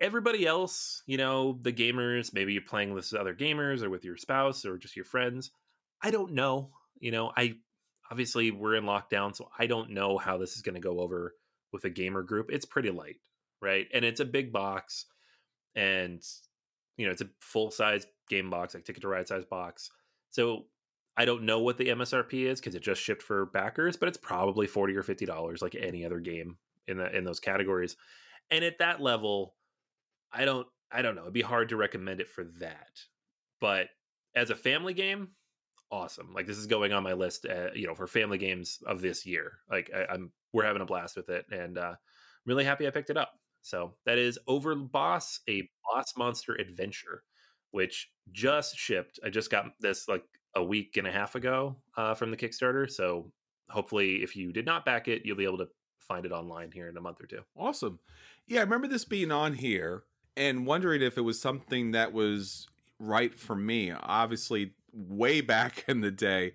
[0.00, 4.16] Everybody else, you know, the gamers, maybe you're playing with other gamers or with your
[4.16, 5.50] spouse or just your friends.
[6.02, 6.70] I don't know.
[6.98, 7.56] You know, I
[8.10, 11.34] obviously we're in lockdown, so I don't know how this is going to go over
[11.72, 12.50] with a gamer group.
[12.50, 13.16] It's pretty light,
[13.60, 13.86] right?
[13.92, 15.06] And it's a big box,
[15.74, 16.22] and
[16.96, 19.90] you know, it's a full size game box, like Ticket to Ride size box.
[20.30, 20.66] So
[21.16, 24.18] I don't know what the MSRP is because it just shipped for backers, but it's
[24.18, 26.56] probably forty or fifty dollars, like any other game
[26.88, 27.96] in the in those categories.
[28.50, 29.54] And at that level,
[30.32, 31.22] I don't I don't know.
[31.22, 33.00] It'd be hard to recommend it for that.
[33.60, 33.88] But
[34.34, 35.28] as a family game,
[35.90, 36.32] awesome.
[36.34, 39.26] Like this is going on my list, uh, you know, for family games of this
[39.26, 39.52] year.
[39.70, 41.96] Like I, am we're having a blast with it, and uh, I'm
[42.46, 43.32] really happy I picked it up.
[43.62, 47.22] So that is Over Boss, a boss monster adventure,
[47.72, 49.20] which just shipped.
[49.24, 50.24] I just got this like
[50.56, 52.90] a week and a half ago uh, from the Kickstarter.
[52.90, 53.30] So
[53.68, 55.68] hopefully, if you did not back it, you'll be able to
[56.00, 57.42] find it online here in a month or two.
[57.56, 58.00] Awesome.
[58.48, 60.04] Yeah, I remember this being on here
[60.40, 62.66] and wondering if it was something that was
[62.98, 63.92] right for me.
[63.92, 66.54] Obviously, way back in the day,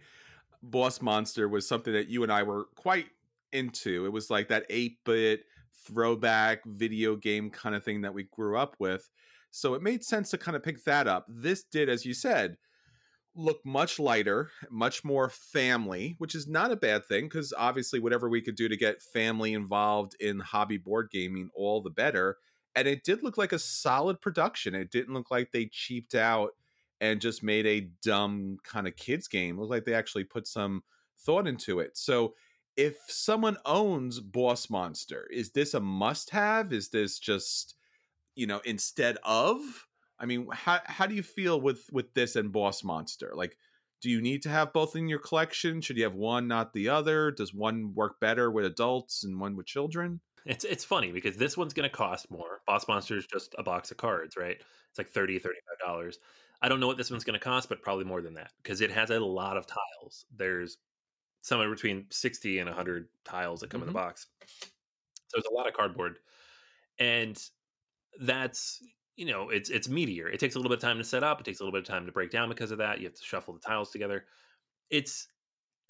[0.63, 3.05] Boss Monster was something that you and I were quite
[3.53, 4.05] into.
[4.07, 5.43] It was like that 8 bit
[5.85, 9.07] throwback video game kind of thing that we grew up with.
[9.51, 11.27] So it made sense to kind of pick that up.
[11.29, 12.57] This did, as you said,
[13.35, 18.29] look much lighter, much more family, which is not a bad thing because obviously, whatever
[18.29, 22.37] we could do to get family involved in hobby board gaming, all the better
[22.75, 24.75] and it did look like a solid production.
[24.75, 26.51] It didn't look like they cheaped out
[27.01, 29.55] and just made a dumb kind of kids game.
[29.55, 30.83] It looked like they actually put some
[31.19, 31.97] thought into it.
[31.97, 32.35] So
[32.77, 36.73] if someone owns Boss Monster, is this a must have?
[36.73, 37.75] Is this just,
[38.35, 39.59] you know, instead of?
[40.17, 43.33] I mean, how how do you feel with with this and Boss Monster?
[43.35, 43.57] Like
[44.05, 45.81] do you need to have both in your collection?
[45.81, 47.31] Should you have one, not the other?
[47.31, 50.21] Does one work better with adults and one with children?
[50.45, 52.61] It's it's funny because this one's going to cost more.
[52.67, 54.57] Boss Monster is just a box of cards, right?
[54.89, 56.15] It's like 30 $35.
[56.61, 58.81] I don't know what this one's going to cost, but probably more than that because
[58.81, 60.25] it has a lot of tiles.
[60.35, 60.77] There's
[61.41, 63.89] somewhere between 60 and 100 tiles that come mm-hmm.
[63.89, 64.07] in the mm-hmm.
[64.07, 64.27] box.
[64.49, 66.19] So there's a lot of cardboard.
[66.99, 67.37] And
[68.21, 68.81] that's,
[69.15, 70.31] you know, it's it's meatier.
[70.31, 71.87] It takes a little bit of time to set up, it takes a little bit
[71.87, 72.99] of time to break down because of that.
[72.99, 74.25] You have to shuffle the tiles together.
[74.91, 75.27] It's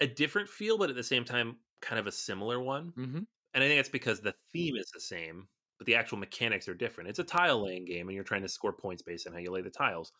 [0.00, 2.92] a different feel, but at the same time, kind of a similar one.
[2.96, 3.20] Mm-hmm
[3.56, 4.80] and I think it's because the theme mm.
[4.80, 7.08] is the same, but the actual mechanics are different.
[7.08, 9.50] It's a tile laying game, and you're trying to score points based on how you
[9.50, 10.12] lay the tiles.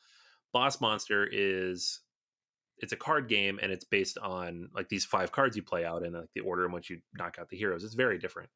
[0.54, 2.00] Boss Monster is
[2.78, 6.02] it's a card game, and it's based on like these five cards you play out,
[6.02, 7.84] and like the order in which you knock out the heroes.
[7.84, 8.48] It's very different.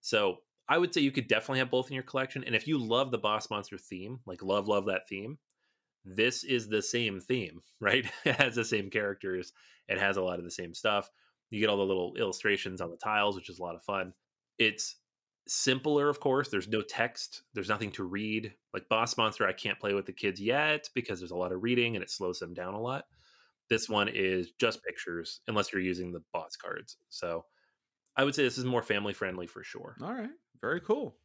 [0.00, 2.44] So I would say you could definitely have both in your collection.
[2.44, 5.36] And if you love the Boss Monster theme, like love love that theme,
[6.02, 8.06] this is the same theme, right?
[8.24, 9.52] it has the same characters.
[9.86, 11.10] It has a lot of the same stuff.
[11.50, 14.12] You get all the little illustrations on the tiles, which is a lot of fun.
[14.58, 14.96] It's
[15.46, 16.48] simpler, of course.
[16.48, 18.54] There's no text, there's nothing to read.
[18.72, 21.62] Like Boss Monster, I can't play with the kids yet because there's a lot of
[21.62, 23.04] reading and it slows them down a lot.
[23.68, 26.96] This one is just pictures, unless you're using the boss cards.
[27.08, 27.44] So
[28.16, 29.96] I would say this is more family friendly for sure.
[30.02, 30.30] All right.
[30.60, 31.16] Very cool.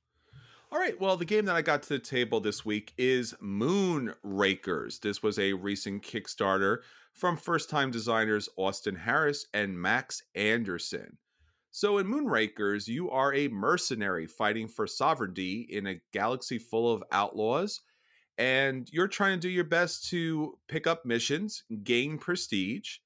[0.71, 0.99] All right.
[1.01, 4.99] Well, the game that I got to the table this week is Moonrakers.
[4.99, 6.77] This was a recent Kickstarter
[7.11, 11.17] from first time designers Austin Harris and Max Anderson.
[11.71, 17.03] So, in Moonrakers, you are a mercenary fighting for sovereignty in a galaxy full of
[17.11, 17.81] outlaws,
[18.37, 22.97] and you're trying to do your best to pick up missions, gain prestige,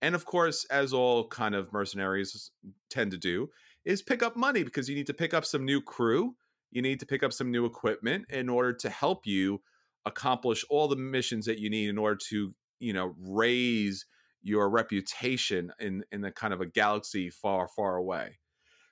[0.00, 2.50] and of course, as all kind of mercenaries
[2.90, 3.48] tend to do,
[3.84, 6.34] is pick up money because you need to pick up some new crew,
[6.72, 9.62] you need to pick up some new equipment in order to help you
[10.04, 14.06] accomplish all the missions that you need in order to, you know, raise
[14.42, 18.38] your reputation in in the kind of a galaxy far far away.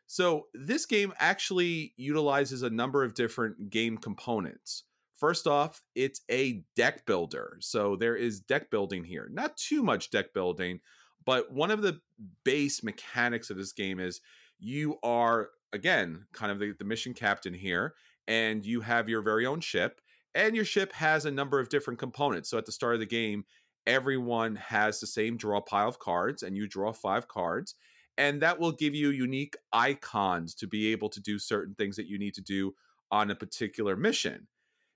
[0.06, 4.84] So this game actually utilizes a number of different game components.
[5.16, 7.58] First off, it's a deck builder.
[7.60, 9.28] So there is deck building here.
[9.30, 10.80] Not too much deck building,
[11.24, 12.00] but one of the
[12.42, 14.20] base mechanics of this game is
[14.58, 17.94] you are again kind of the, the mission captain here,
[18.26, 20.00] and you have your very own ship,
[20.34, 22.50] and your ship has a number of different components.
[22.50, 23.44] So at the start of the game,
[23.86, 27.74] everyone has the same draw pile of cards, and you draw five cards.
[28.18, 32.06] And that will give you unique icons to be able to do certain things that
[32.06, 32.74] you need to do
[33.10, 34.46] on a particular mission.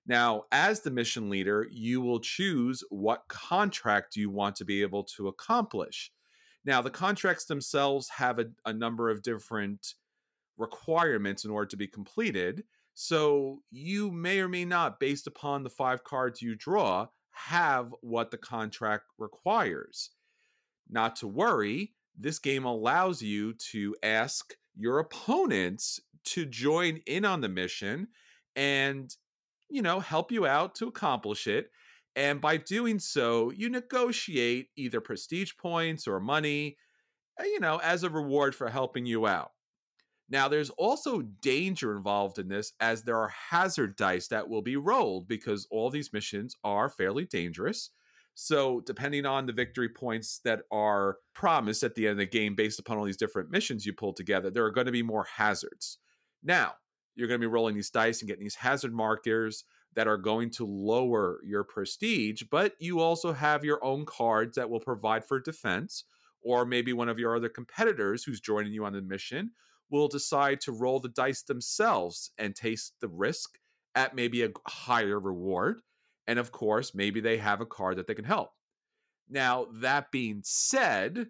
[0.07, 5.05] Now, as the mission leader, you will choose what contract you want to be able
[5.17, 6.13] to accomplish.
[6.67, 9.95] Now, the contracts themselves have a, a number of different
[10.57, 12.65] requirements in order to be completed.
[12.95, 18.31] So you may or may not, based upon the five cards you draw, have what
[18.31, 20.11] the contract requires.
[20.89, 27.41] Not to worry, this game allows you to ask your opponents to join in on
[27.41, 28.09] the mission
[28.55, 29.15] and,
[29.69, 31.71] you know, help you out to accomplish it.
[32.17, 36.77] And by doing so, you negotiate either prestige points or money,
[37.41, 39.51] eh, you know, as a reward for helping you out.
[40.29, 44.77] Now, there's also danger involved in this as there are hazard dice that will be
[44.77, 47.91] rolled because all these missions are fairly dangerous.
[48.35, 52.55] So, depending on the victory points that are promised at the end of the game,
[52.57, 55.27] based upon all these different missions you pull together, there are going to be more
[55.37, 55.99] hazards.
[56.43, 56.73] Now,
[57.15, 60.51] you're going to be rolling these dice and getting these hazard markers that are going
[60.51, 65.39] to lower your prestige, but you also have your own cards that will provide for
[65.39, 66.03] defense,
[66.43, 69.53] or maybe one of your other competitors who's joining you on the mission
[69.91, 73.59] will decide to roll the dice themselves and taste the risk
[73.95, 75.81] at maybe a higher reward.
[76.27, 78.51] And of course, maybe they have a card that they can help.
[79.29, 81.29] Now, that being said,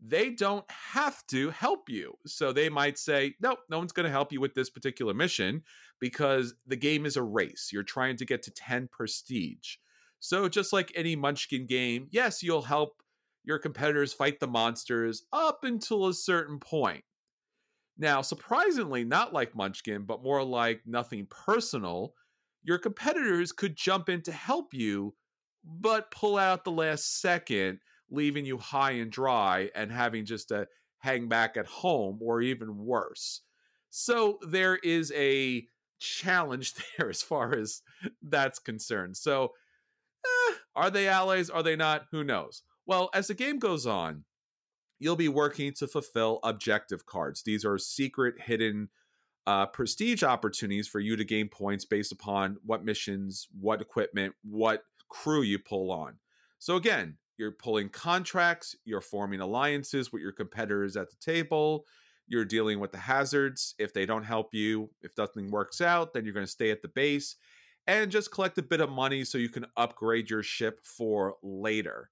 [0.00, 2.14] they don't have to help you.
[2.26, 5.62] So they might say, nope, no one's going to help you with this particular mission
[6.00, 7.70] because the game is a race.
[7.72, 9.76] You're trying to get to 10 prestige.
[10.20, 13.02] So just like any Munchkin game, yes, you'll help
[13.44, 17.02] your competitors fight the monsters up until a certain point.
[17.98, 22.14] Now, surprisingly, not like Munchkin, but more like nothing personal,
[22.62, 25.14] your competitors could jump in to help you,
[25.64, 27.80] but pull out the last second
[28.10, 30.66] leaving you high and dry and having just to
[30.98, 33.42] hang back at home or even worse.
[33.90, 35.66] So there is a
[35.98, 37.82] challenge there as far as
[38.22, 39.16] that's concerned.
[39.16, 39.52] So
[40.24, 41.50] eh, are they allies?
[41.50, 42.06] Are they not?
[42.12, 42.62] Who knows?
[42.86, 44.24] Well, as the game goes on,
[44.98, 47.42] you'll be working to fulfill objective cards.
[47.42, 48.88] These are secret, hidden
[49.46, 54.82] uh, prestige opportunities for you to gain points based upon what missions, what equipment, what
[55.08, 56.16] crew you pull on.
[56.58, 61.86] So, again, you're pulling contracts, you're forming alliances with your competitors at the table,
[62.26, 63.74] you're dealing with the hazards.
[63.78, 66.82] If they don't help you, if nothing works out, then you're going to stay at
[66.82, 67.36] the base
[67.86, 72.10] and just collect a bit of money so you can upgrade your ship for later.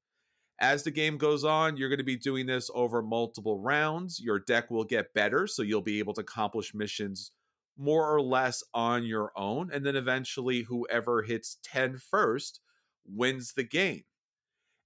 [0.59, 4.21] As the game goes on, you're going to be doing this over multiple rounds.
[4.21, 7.33] Your deck will get better, so you'll be able to accomplish missions
[7.77, 9.71] more or less on your own.
[9.71, 12.61] And then eventually, whoever hits 10 first
[13.05, 14.05] wins the game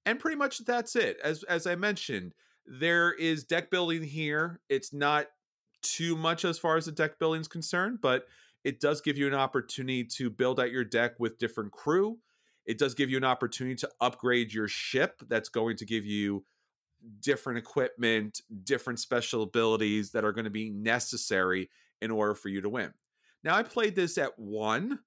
[0.06, 1.18] and pretty much that's it.
[1.22, 2.34] As as I mentioned,
[2.66, 4.60] there is deck building here.
[4.68, 5.26] It's not
[5.82, 8.24] too much as far as the deck building is concerned, but
[8.64, 12.18] it does give you an opportunity to build out your deck with different crew.
[12.66, 15.22] It does give you an opportunity to upgrade your ship.
[15.28, 16.44] That's going to give you
[17.20, 21.70] different equipment, different special abilities that are going to be necessary
[22.02, 22.92] in order for you to win.
[23.42, 24.98] Now, I played this at one,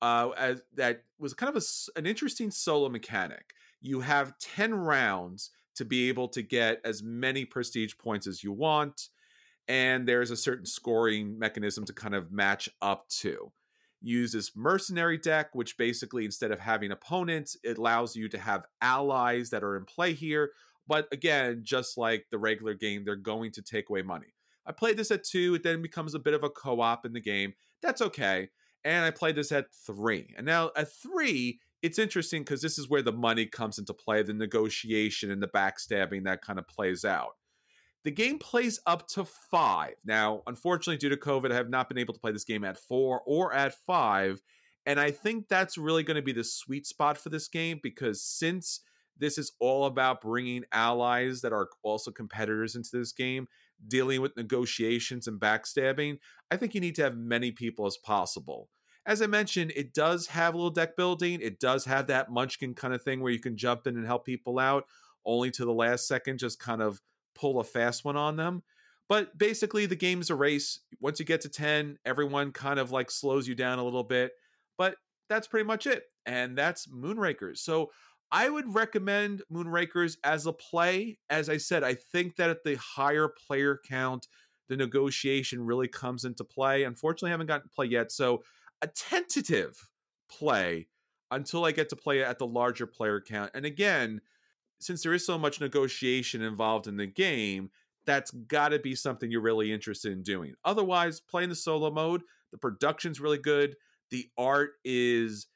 [0.00, 5.50] uh, as that was kind of a, an interesting solo mechanic you have 10 rounds
[5.76, 9.08] to be able to get as many prestige points as you want.
[9.68, 13.52] And there's a certain scoring mechanism to kind of match up to.
[14.04, 18.66] Use this mercenary deck, which basically, instead of having opponents, it allows you to have
[18.82, 20.50] allies that are in play here.
[20.86, 24.34] But again, just like the regular game, they're going to take away money.
[24.66, 27.14] I played this at two, it then becomes a bit of a co op in
[27.14, 27.54] the game.
[27.82, 28.50] That's okay.
[28.84, 30.34] And I played this at three.
[30.36, 34.22] And now at three, it's interesting because this is where the money comes into play,
[34.22, 37.36] the negotiation and the backstabbing that kind of plays out.
[38.04, 39.94] The game plays up to five.
[40.04, 42.78] Now, unfortunately, due to COVID, I have not been able to play this game at
[42.78, 44.42] four or at five.
[44.86, 48.22] And I think that's really going to be the sweet spot for this game because
[48.22, 48.80] since
[49.16, 53.48] this is all about bringing allies that are also competitors into this game,
[53.88, 56.18] dealing with negotiations and backstabbing,
[56.50, 58.68] I think you need to have many people as possible.
[59.06, 61.40] as I mentioned, it does have a little deck building.
[61.40, 64.24] It does have that munchkin kind of thing where you can jump in and help
[64.24, 64.84] people out,
[65.24, 67.00] only to the last second, just kind of
[67.34, 68.62] pull a fast one on them.
[69.08, 70.80] But basically, the game's a race.
[71.00, 74.32] Once you get to 10, everyone kind of like slows you down a little bit.
[74.78, 74.96] But
[75.28, 76.04] that's pretty much it.
[76.26, 77.58] And that's Moonrakers.
[77.58, 77.90] So
[78.32, 81.18] I would recommend Moonrakers as a play.
[81.28, 84.26] As I said, I think that at the higher player count,
[84.68, 86.84] the negotiation really comes into play.
[86.84, 88.10] Unfortunately, I haven't gotten to play yet.
[88.10, 88.42] So
[88.80, 89.88] a tentative
[90.30, 90.88] play
[91.30, 93.50] until I get to play it at the larger player count.
[93.54, 94.20] And again,
[94.84, 97.70] since there is so much negotiation involved in the game,
[98.04, 100.54] that's got to be something you're really interested in doing.
[100.62, 102.20] Otherwise, playing the solo mode,
[102.52, 103.76] the production's really good.
[104.10, 105.46] The art is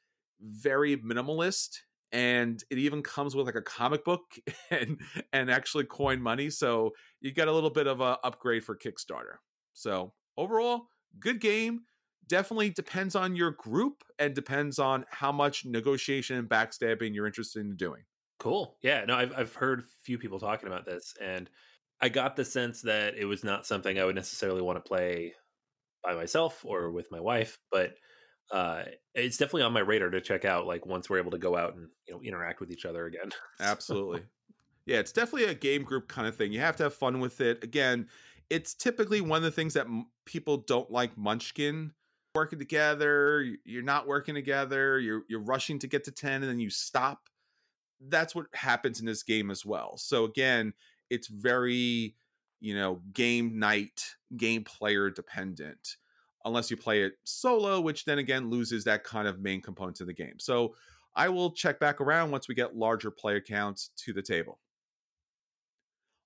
[0.41, 1.77] very minimalist
[2.11, 4.23] and it even comes with like a comic book
[4.71, 4.99] and
[5.31, 9.35] and actually coin money so you get a little bit of a upgrade for kickstarter
[9.73, 10.87] so overall
[11.19, 11.81] good game
[12.27, 17.59] definitely depends on your group and depends on how much negotiation and backstabbing you're interested
[17.59, 18.01] in doing
[18.39, 21.49] cool yeah no i've, I've heard few people talking about this and
[22.01, 25.33] i got the sense that it was not something i would necessarily want to play
[26.03, 27.95] by myself or with my wife but
[28.51, 28.83] uh,
[29.13, 30.65] it's definitely on my radar to check out.
[30.65, 33.29] Like once we're able to go out and you know interact with each other again.
[33.59, 34.23] Absolutely,
[34.85, 34.97] yeah.
[34.97, 36.51] It's definitely a game group kind of thing.
[36.51, 37.63] You have to have fun with it.
[37.63, 38.07] Again,
[38.49, 41.93] it's typically one of the things that m- people don't like Munchkin
[42.33, 43.45] working together.
[43.65, 44.99] You're not working together.
[44.99, 47.29] You're you're rushing to get to ten and then you stop.
[47.99, 49.97] That's what happens in this game as well.
[49.97, 50.73] So again,
[51.09, 52.15] it's very
[52.61, 55.97] you know game night game player dependent
[56.45, 60.05] unless you play it solo, which then again loses that kind of main component to
[60.05, 60.39] the game.
[60.39, 60.75] So
[61.15, 64.59] I will check back around once we get larger player counts to the table.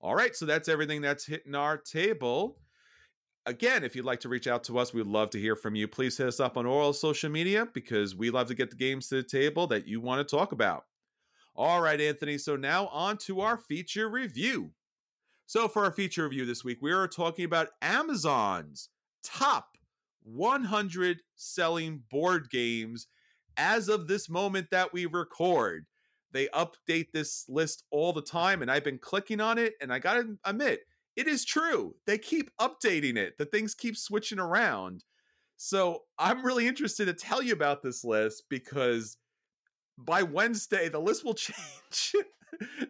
[0.02, 2.60] All right, so that's everything that's hitting our table.
[3.46, 5.88] Again, if you'd like to reach out to us, we'd love to hear from you.
[5.88, 9.08] Please hit us up on oral social media because we love to get the games
[9.10, 10.86] to the table that you want to talk about.
[11.56, 14.72] All right, Anthony, so now on to our feature review.
[15.46, 18.90] So, for our feature review this week, we are talking about Amazon's
[19.24, 19.78] top
[20.24, 23.08] 100 selling board games
[23.56, 25.86] as of this moment that we record.
[26.32, 30.00] They update this list all the time, and I've been clicking on it, and I
[30.00, 30.82] gotta admit,
[31.16, 31.96] it is true.
[32.08, 35.04] They keep updating it, the things keep switching around.
[35.58, 39.18] So I'm really interested to tell you about this list because
[39.98, 42.16] by Wednesday, the list will change.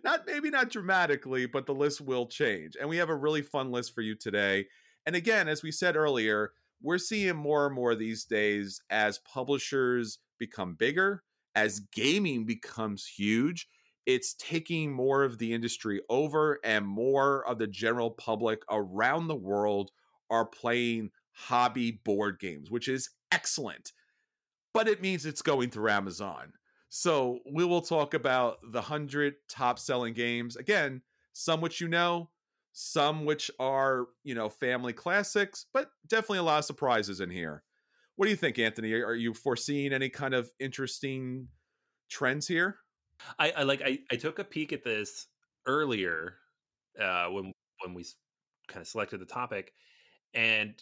[0.03, 2.75] not maybe not dramatically, but the list will change.
[2.79, 4.67] And we have a really fun list for you today.
[5.05, 6.51] And again, as we said earlier,
[6.81, 11.23] we're seeing more and more these days as publishers become bigger,
[11.55, 13.67] as gaming becomes huge,
[14.05, 19.35] it's taking more of the industry over, and more of the general public around the
[19.35, 19.91] world
[20.29, 23.93] are playing hobby board games, which is excellent.
[24.73, 26.53] But it means it's going through Amazon.
[26.95, 30.55] So we will talk about the 100 top selling games.
[30.55, 32.29] Again, some which you know,
[32.71, 37.63] some which are, you know, family classics, but definitely a lot of surprises in here.
[38.15, 38.93] What do you think, Anthony?
[38.93, 41.47] Are you foreseeing any kind of interesting
[42.11, 42.77] trends here?
[43.39, 45.25] I, I like I, I took a peek at this
[45.65, 46.35] earlier
[47.01, 47.51] uh, when
[47.83, 48.05] when we
[48.67, 49.73] kind of selected the topic,
[50.35, 50.75] and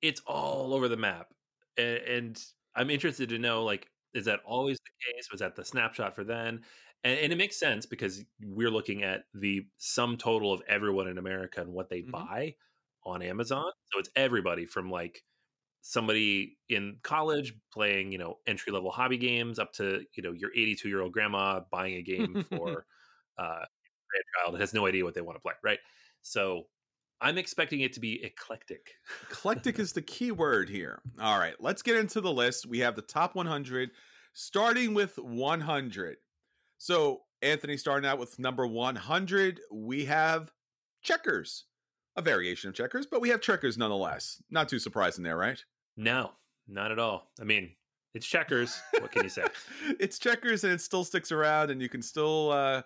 [0.00, 1.34] it's all over the map.
[1.76, 2.44] And, and
[2.74, 5.28] I'm interested to know like is that always the case?
[5.30, 6.60] Was that the snapshot for then?
[7.02, 11.18] And, and, it makes sense because we're looking at the sum total of everyone in
[11.18, 12.10] America and what they mm-hmm.
[12.10, 12.54] buy
[13.04, 13.70] on Amazon.
[13.92, 15.22] So it's everybody from like
[15.82, 20.50] somebody in college playing, you know, entry level hobby games up to, you know, your
[20.52, 22.84] 82 year old grandma buying a game for
[23.38, 25.54] uh, a child that has no idea what they want to play.
[25.64, 25.78] Right.
[26.22, 26.64] So
[27.20, 28.94] I'm expecting it to be eclectic.
[29.30, 31.00] eclectic is the key word here.
[31.20, 32.66] All right, let's get into the list.
[32.66, 33.90] We have the top 100,
[34.32, 36.16] starting with 100.
[36.78, 40.52] So, Anthony, starting out with number 100, we have
[41.02, 41.64] checkers,
[42.16, 44.42] a variation of checkers, but we have checkers nonetheless.
[44.50, 45.62] Not too surprising there, right?
[45.96, 46.32] No,
[46.66, 47.30] not at all.
[47.38, 47.72] I mean,
[48.14, 48.80] it's checkers.
[48.98, 49.44] What can you say?
[50.00, 52.82] it's checkers and it still sticks around, and you can still uh,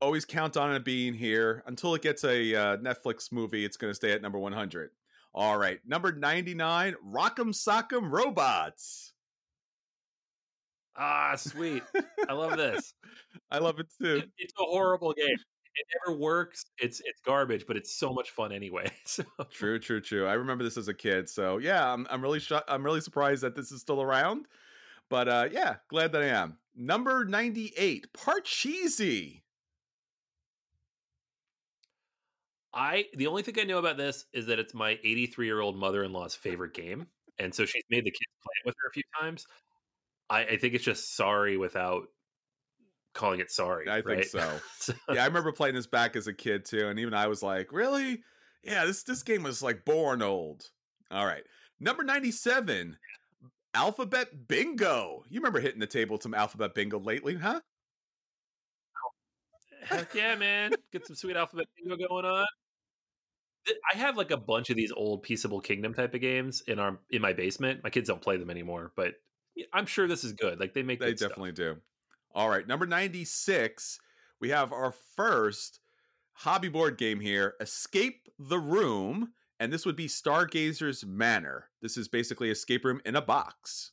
[0.00, 3.64] always count on it being here until it gets a uh, Netflix movie.
[3.64, 4.90] It's going to stay at number 100.
[5.34, 9.12] All right, number 99, Rock'em Sock'em Robots.
[10.96, 11.82] Ah, sweet.
[12.28, 12.92] I love this.
[13.50, 14.16] I love it too.
[14.16, 15.36] It, it's a horrible game.
[15.76, 16.64] It never works.
[16.78, 18.90] It's it's garbage, but it's so much fun anyway.
[19.04, 19.22] So.
[19.50, 20.26] True, true, true.
[20.26, 21.28] I remember this as a kid.
[21.28, 24.46] So yeah, I'm I'm really sh- I'm really surprised that this is still around.
[25.08, 26.58] But uh, yeah, glad that I am.
[26.74, 29.42] Number 98, Parcheesi.
[32.78, 35.76] I the only thing I know about this is that it's my 83 year old
[35.76, 37.08] mother in law's favorite game,
[37.38, 39.46] and so she's made the kids play it with her a few times.
[40.30, 42.04] I, I think it's just sorry without
[43.14, 43.88] calling it sorry.
[43.88, 44.24] I right?
[44.24, 44.24] think
[44.78, 44.94] so.
[45.12, 47.72] yeah, I remember playing this back as a kid too, and even I was like,
[47.72, 48.22] "Really?
[48.62, 50.62] Yeah, this this game was like born old."
[51.10, 51.42] All right,
[51.80, 52.96] number ninety-seven,
[53.74, 55.24] Alphabet Bingo.
[55.28, 57.60] You remember hitting the table with some Alphabet Bingo lately, huh?
[59.04, 60.70] Oh, heck yeah, man!
[60.92, 62.46] Get some sweet Alphabet Bingo going on.
[63.92, 66.98] I have like a bunch of these old Peaceable Kingdom type of games in our
[67.10, 67.82] in my basement.
[67.82, 69.14] My kids don't play them anymore, but
[69.72, 70.60] I'm sure this is good.
[70.60, 71.76] Like they make they definitely stuff.
[71.76, 71.80] do.
[72.34, 73.98] All right, number 96,
[74.40, 75.80] we have our first
[76.32, 81.70] hobby board game here, Escape the Room, and this would be Stargazer's Manor.
[81.82, 83.92] This is basically escape room in a box.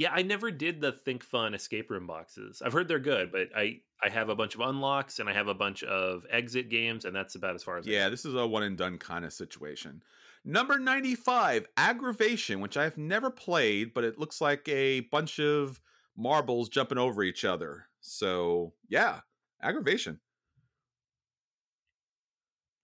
[0.00, 2.62] Yeah, I never did the Think Fun escape room boxes.
[2.64, 5.46] I've heard they're good, but I I have a bunch of unlocks and I have
[5.46, 7.86] a bunch of exit games, and that's about as far as.
[7.86, 10.02] Yeah, this is a one and done kind of situation.
[10.42, 15.78] Number ninety five, Aggravation, which I've never played, but it looks like a bunch of
[16.16, 17.84] marbles jumping over each other.
[18.00, 19.20] So yeah,
[19.60, 20.18] Aggravation.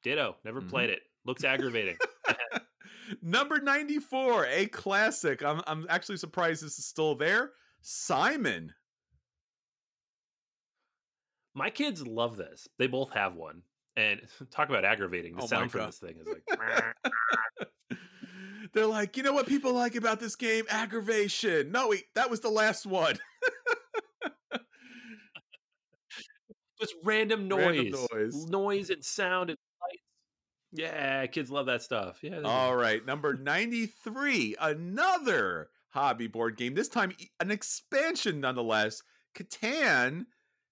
[0.03, 0.37] Ditto.
[0.45, 0.69] Never mm-hmm.
[0.69, 1.01] played it.
[1.25, 1.97] Looks aggravating.
[3.23, 5.43] Number 94, a classic.
[5.43, 7.53] I'm I'm actually surprised this is still there.
[7.83, 8.73] Simon.
[11.55, 12.69] My kids love this.
[12.79, 13.63] They both have one.
[13.97, 15.37] And talk about aggravating.
[15.37, 16.43] The oh sound from this thing is like
[18.75, 20.65] They're like, you know what people like about this game?
[20.69, 21.73] Aggravation.
[21.73, 23.17] No, wait, that was the last one.
[26.81, 27.65] Just random noise.
[27.65, 28.47] Random noise.
[28.51, 29.59] Noise and sound and
[30.77, 32.19] yeah, kids love that stuff.
[32.23, 32.43] Yeah.
[32.45, 36.75] All right, number 93, another hobby board game.
[36.75, 39.03] This time an expansion nonetheless.
[39.35, 40.27] Catan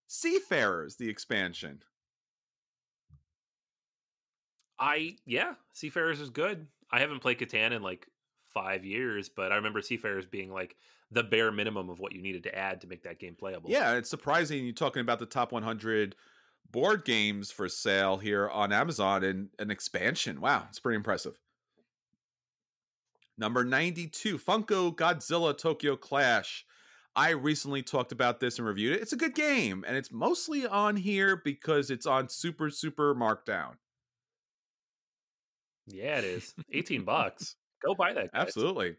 [0.06, 1.82] Seafarers, the expansion.
[4.78, 6.66] I yeah, Seafarers is good.
[6.90, 8.06] I haven't played Catan in like
[8.52, 10.76] 5 years, but I remember Seafarers being like
[11.10, 13.70] the bare minimum of what you needed to add to make that game playable.
[13.70, 16.16] Yeah, it's surprising you're talking about the top 100
[16.70, 20.40] board games for sale here on Amazon and an expansion.
[20.40, 21.38] Wow, it's pretty impressive.
[23.36, 26.64] Number 92, Funko Godzilla Tokyo Clash.
[27.16, 29.02] I recently talked about this and reviewed it.
[29.02, 33.74] It's a good game, and it's mostly on here because it's on super, super markdown.
[35.86, 36.54] Yeah, it is.
[36.72, 37.56] 18 bucks.
[37.84, 38.32] Go buy that.
[38.32, 38.42] Guys.
[38.42, 38.96] Absolutely.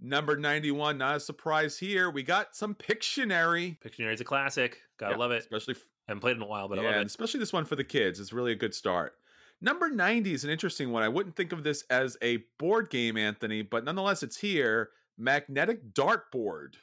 [0.00, 2.10] Number 91, not a surprise here.
[2.10, 3.78] We got some Pictionary.
[3.78, 4.80] Pictionary is a classic.
[4.98, 5.40] Gotta love it.
[5.40, 5.76] Especially
[6.12, 7.06] haven't played in a while, but yeah, I love it.
[7.06, 8.20] Especially this one for the kids.
[8.20, 9.14] It's really a good start.
[9.60, 11.02] Number 90 is an interesting one.
[11.02, 14.90] I wouldn't think of this as a board game, Anthony, but nonetheless, it's here.
[15.16, 16.74] Magnetic Dartboard.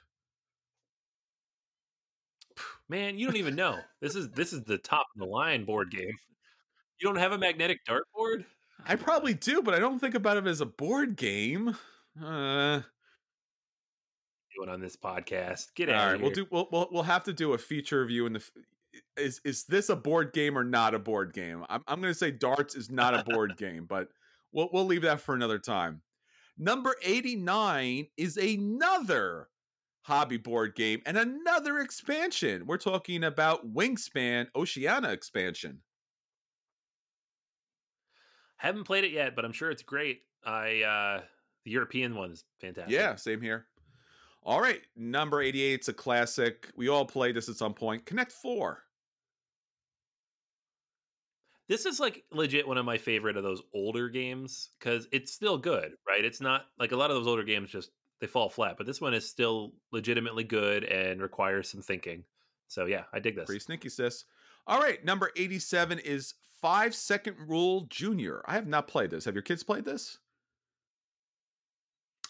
[2.90, 3.80] Man, you don't even know.
[4.02, 6.14] this is this is the top of the line board game.
[7.00, 8.44] You don't have a magnetic dartboard?
[8.86, 11.78] I probably do, but I don't think about it as a board game.
[12.22, 12.82] Uh
[14.60, 15.74] doing on this podcast.
[15.76, 16.04] Get out.
[16.04, 16.48] All right, we'll do.
[16.52, 18.44] We'll, we'll we'll have to do a feature review in the
[19.20, 21.66] is is this a board game or not a board game?
[21.70, 24.10] I'm I'm going to say darts is not a board game, but
[24.52, 26.02] we'll we'll leave that for another time.
[26.58, 29.48] Number 89 is another
[30.02, 32.66] hobby board game and another expansion.
[32.66, 35.82] We're talking about Wingspan Oceania expansion.
[38.58, 40.22] Haven't played it yet, but I'm sure it's great.
[40.44, 41.22] I uh
[41.64, 42.94] the European one is fantastic.
[42.94, 43.68] Yeah, same here.
[44.44, 46.70] All right, number 88, it's a classic.
[46.76, 48.06] We all played this at some point.
[48.06, 48.82] Connect 4.
[51.70, 55.58] This is like legit one of my favorite of those older games because it's still
[55.58, 56.26] good, right?
[56.26, 59.00] It's not like a lot of those older games just they fall flat, but this
[59.00, 62.24] one is still legitimately good and requires some thinking.
[62.68, 63.46] So yeah, I dig this.
[63.46, 64.26] Pretty sneaky, sis.
[64.66, 68.42] All right, number 87 is Five Second Rule Junior.
[68.48, 69.26] I have not played this.
[69.26, 70.18] Have your kids played this?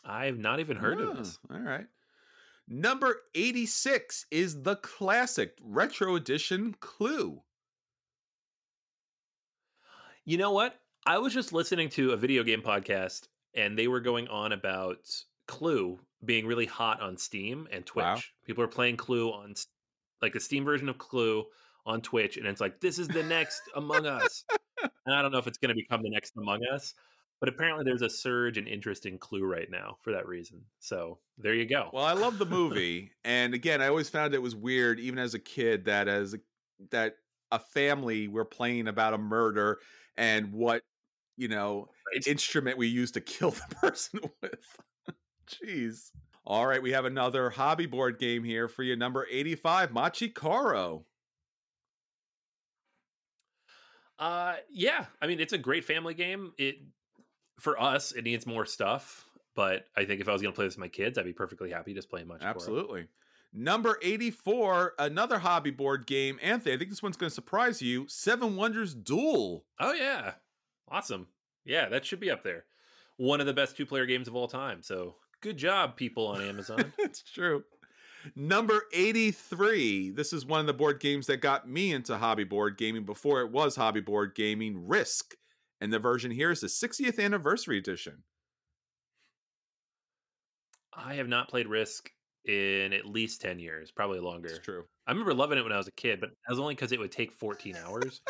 [0.03, 1.39] I've not even heard oh, of this.
[1.49, 1.87] All right.
[2.67, 7.41] Number 86 is the classic retro edition Clue.
[10.29, 10.79] You know what?
[11.07, 15.09] I was just listening to a video game podcast and they were going on about
[15.47, 18.03] Clue being really hot on Steam and Twitch.
[18.03, 18.19] Wow.
[18.45, 19.55] People are playing Clue on
[20.21, 21.45] like the Steam version of Clue
[21.83, 24.45] on Twitch and it's like this is the next Among Us.
[25.07, 26.93] And I don't know if it's going to become the next Among Us,
[27.39, 30.61] but apparently there's a surge in interest in Clue right now for that reason.
[30.79, 31.89] So there you go.
[31.91, 35.33] Well, I love the movie, and again, I always found it was weird, even as
[35.33, 36.39] a kid, that as a,
[36.91, 37.15] that
[37.51, 39.79] a family we're playing about a murder
[40.17, 40.83] and what
[41.37, 42.27] you know right.
[42.27, 44.77] instrument we use to kill the person with.
[45.47, 46.11] Jeez.
[46.45, 48.95] All right, we have another hobby board game here for you.
[48.95, 51.05] Number eighty-five, Machi Koro.
[54.19, 55.05] Uh, yeah.
[55.21, 56.51] I mean, it's a great family game.
[56.57, 56.75] It
[57.59, 59.25] for us, it needs more stuff.
[59.55, 61.33] But I think if I was going to play this with my kids, I'd be
[61.33, 62.41] perfectly happy just playing much.
[62.41, 63.07] Absolutely.
[63.51, 66.37] Number 84, another hobby board game.
[66.41, 68.05] Anthony, I think this one's going to surprise you.
[68.07, 69.65] Seven Wonders Duel.
[69.79, 70.33] Oh, yeah.
[70.87, 71.27] Awesome.
[71.65, 72.65] Yeah, that should be up there.
[73.17, 74.83] One of the best two player games of all time.
[74.83, 76.93] So good job, people on Amazon.
[76.99, 77.63] it's true.
[78.35, 80.11] Number 83.
[80.11, 83.41] This is one of the board games that got me into hobby board gaming before
[83.41, 85.35] it was hobby board gaming Risk.
[85.81, 88.23] And the version here is the 60th anniversary edition.
[90.93, 92.11] I have not played Risk
[92.45, 94.47] in at least 10 years, probably longer.
[94.49, 94.85] It's true.
[95.07, 96.99] I remember loving it when I was a kid, but that was only because it
[96.99, 98.21] would take 14 hours.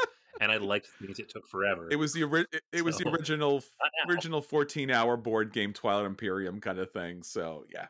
[0.42, 1.88] and I liked things it took forever.
[1.92, 3.62] It was the ori- it, it was the original
[4.08, 7.24] original 14 hour board game Twilight Imperium kind of thing.
[7.24, 7.88] So, yeah.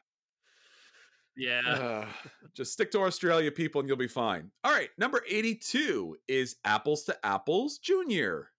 [1.38, 1.62] Yeah.
[1.66, 2.06] Uh,
[2.54, 4.52] just stick to Australia, people, and you'll be fine.
[4.66, 8.50] All right, number 82 is Apples to Apples Junior.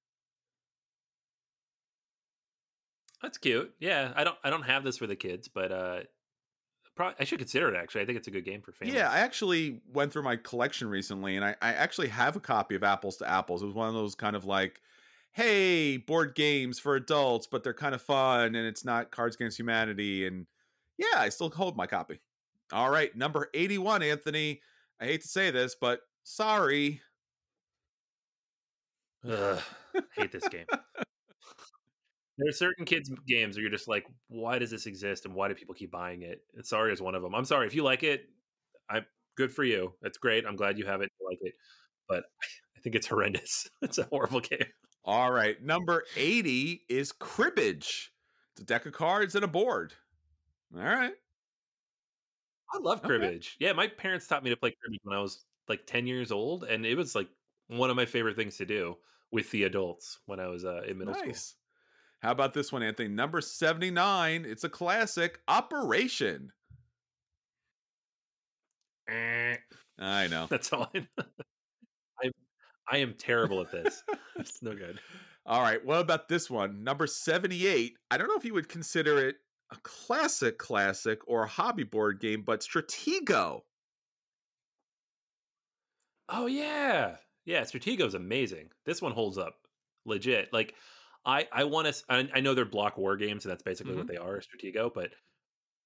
[3.22, 3.74] That's cute.
[3.80, 6.00] Yeah, I don't I don't have this for the kids, but uh
[7.00, 8.02] pro- I should consider it actually.
[8.02, 8.96] I think it's a good game for families.
[8.96, 12.74] Yeah, I actually went through my collection recently, and I, I actually have a copy
[12.74, 13.62] of Apples to Apples.
[13.62, 14.80] It was one of those kind of like,
[15.32, 19.58] hey, board games for adults, but they're kind of fun, and it's not Cards Against
[19.58, 20.26] Humanity.
[20.26, 20.46] And
[20.98, 22.20] yeah, I still hold my copy.
[22.72, 24.60] All right, number 81, Anthony.
[25.00, 27.00] I hate to say this, but sorry.
[29.28, 29.60] Ugh,
[30.16, 30.66] hate this game.
[32.40, 35.48] There are certain kids games where you're just like, why does this exist and why
[35.48, 36.42] do people keep buying it?
[36.54, 37.34] And sorry is one of them.
[37.34, 38.28] I'm sorry if you like it.
[38.88, 39.94] I'm good for you.
[40.02, 40.46] That's great.
[40.46, 41.10] I'm glad you have it.
[41.20, 41.54] You like it,
[42.08, 42.24] but
[42.76, 43.68] I think it's horrendous.
[43.82, 44.66] It's a horrible game.
[45.04, 48.12] All right, number 80 is Cribbage.
[48.52, 49.94] It's a deck of cards and a board.
[50.76, 51.14] All right.
[52.72, 53.08] I love Okay.
[53.08, 53.56] cribbage.
[53.58, 56.64] Yeah, my parents taught me to play cribbage when I was like 10 years old,
[56.64, 57.28] and it was like
[57.68, 58.98] one of my favorite things to do
[59.32, 61.44] with the adults when I was uh, in middle school.
[62.22, 62.28] Nice.
[62.28, 63.08] How about this one, Anthony?
[63.08, 64.44] Number 79.
[64.46, 66.52] It's a classic Operation.
[69.08, 69.56] Eh,
[69.98, 70.46] I know.
[70.50, 71.24] That's all I know.
[72.22, 72.30] I,
[72.90, 74.02] I am terrible at this.
[74.36, 74.98] it's no good.
[75.46, 75.84] All right.
[75.84, 76.84] What about this one?
[76.84, 77.94] Number 78.
[78.10, 79.36] I don't know if you would consider it
[79.72, 83.60] a classic classic or a hobby board game, but Stratego.
[86.28, 87.16] Oh, yeah.
[87.44, 88.68] Yeah, Stratego's amazing.
[88.84, 89.54] This one holds up
[90.04, 90.52] legit.
[90.52, 90.74] Like,
[91.24, 94.06] I, I want to, I, I know they're block war games, and that's basically what
[94.06, 94.14] mm-hmm.
[94.14, 95.10] they are, Stratego, but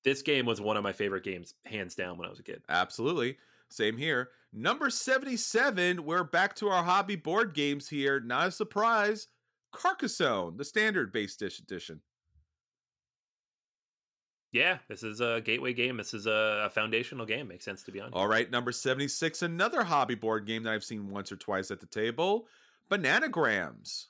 [0.04, 2.62] this game was one of my favorite games, hands down, when I was a kid.
[2.68, 3.38] Absolutely.
[3.68, 4.30] Same here.
[4.52, 6.04] Number 77.
[6.04, 8.20] We're back to our hobby board games here.
[8.20, 9.26] Not a surprise.
[9.72, 12.00] Carcassonne, the standard base dish edition.
[14.52, 15.96] Yeah, this is a gateway game.
[15.96, 17.48] This is a, a foundational game.
[17.48, 18.12] Makes sense to be on.
[18.12, 21.80] All right, number 76, another hobby board game that I've seen once or twice at
[21.80, 22.46] the table
[22.88, 24.06] Bananagrams.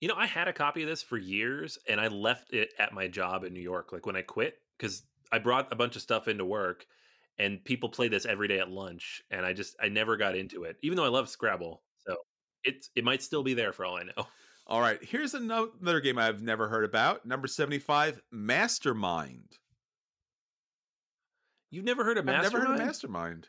[0.00, 2.94] You know, I had a copy of this for years and I left it at
[2.94, 3.92] my job in New York.
[3.92, 6.86] Like when I quit, because I brought a bunch of stuff into work
[7.38, 9.22] and people play this every day at lunch.
[9.30, 11.82] And I just, I never got into it, even though I love Scrabble.
[12.06, 12.16] So
[12.64, 14.26] it's, it might still be there for all I know.
[14.66, 17.26] All right, here's another game I've never heard about.
[17.26, 19.58] Number 75, Mastermind.
[21.70, 22.52] You've never heard of I've Mastermind?
[22.52, 23.48] never heard of Mastermind.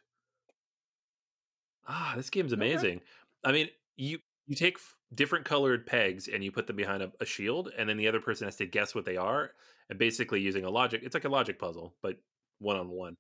[1.88, 2.60] Ah, this game's Okay.
[2.60, 3.02] amazing.
[3.43, 4.20] I mean, you
[4.52, 7.88] you take f- different colored pegs and you put them behind a, a shield, and
[7.88, 9.52] then the other person has to guess what they are,
[9.89, 11.04] and basically using a logic.
[11.06, 12.18] It's like a logic puzzle, but
[12.60, 13.16] one on one.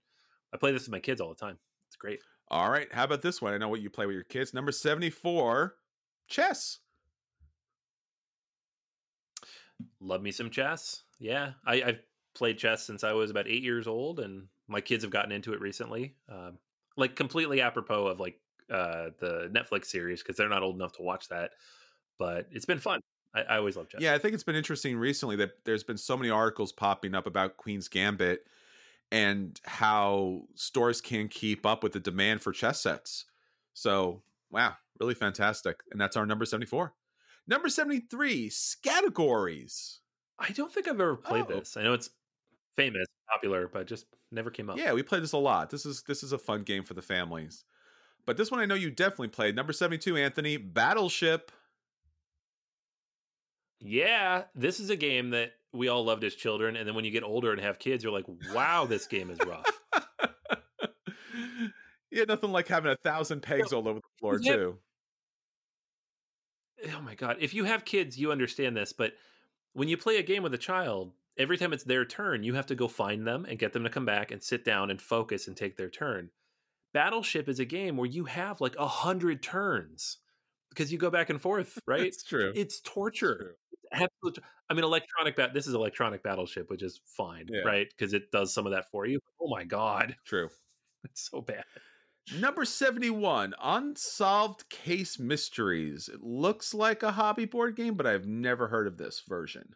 [0.53, 1.57] I play this with my kids all the time.
[1.87, 2.19] It's great.
[2.49, 3.53] All right, how about this one?
[3.53, 4.53] I know what you play with your kids.
[4.53, 5.75] Number 74,
[6.27, 6.79] Chess.
[10.01, 11.03] Love me some chess.
[11.17, 11.99] Yeah, I, I've
[12.35, 15.53] played chess since I was about eight years old, and my kids have gotten into
[15.53, 16.15] it recently.
[16.27, 16.57] Um,
[16.97, 18.37] like completely apropos of like
[18.71, 21.51] uh, the Netflix series because they're not old enough to watch that,
[22.17, 22.99] but it's been fun.
[23.35, 24.01] I, I always love chess.
[24.01, 27.25] Yeah, I think it's been interesting recently that there's been so many articles popping up
[27.27, 28.45] about Queen's Gambit
[29.11, 33.25] and how stores can keep up with the demand for chess sets.
[33.73, 35.81] So, wow, really fantastic.
[35.91, 36.93] And that's our number 74.
[37.47, 39.97] Number 73, Scattergories.
[40.39, 41.59] I don't think I've ever played Oh.
[41.59, 41.77] this.
[41.77, 42.09] I know it's
[42.75, 44.77] famous, popular, but just never came up.
[44.77, 45.69] Yeah, we played this a lot.
[45.69, 47.63] This is this is a fun game for the families.
[48.25, 49.55] But this one I know you definitely played.
[49.55, 51.51] Number 72, Anthony, Battleship.
[53.79, 57.09] Yeah, this is a game that we all loved as children, and then when you
[57.11, 59.65] get older and have kids, you're like, "Wow, this game is rough."
[62.11, 64.55] yeah, nothing like having a thousand pegs all over the floor, Yeah.
[64.55, 64.77] too.
[66.95, 67.37] oh my god!
[67.39, 69.13] If you have kids, you understand this, but
[69.73, 72.67] when you play a game with a child, every time it's their turn, you have
[72.67, 75.47] to go find them and get them to come back and sit down and focus
[75.47, 76.29] and take their turn.
[76.93, 80.17] Battleship is a game where you have like a hundred turns.
[80.69, 82.01] because you go back and forth, right?
[82.01, 82.51] It's true.
[82.55, 83.57] It's torture.
[83.71, 84.39] It's absolute.
[84.69, 85.53] I mean, electronic bat.
[85.53, 87.61] This is electronic battleship, which is fine, Yeah.
[87.61, 87.87] right?
[87.89, 89.19] Because it does some of that for you.
[89.41, 90.49] Oh my god, True.
[91.03, 91.63] it's so bad.
[92.39, 96.07] Number 71, Unsolved Case Mysteries.
[96.07, 99.73] It looks like a hobby board game, but I've never heard of this version.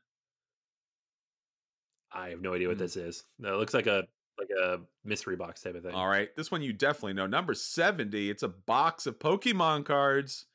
[2.12, 2.84] I have no idea what Hmm.
[2.84, 3.24] this is.
[3.40, 4.04] No, it looks like a
[4.38, 5.94] like a mystery box type of thing.
[5.94, 6.36] All right.
[6.36, 7.28] This one you definitely know.
[7.28, 10.46] Number 70, it's a box of Pokemon cards.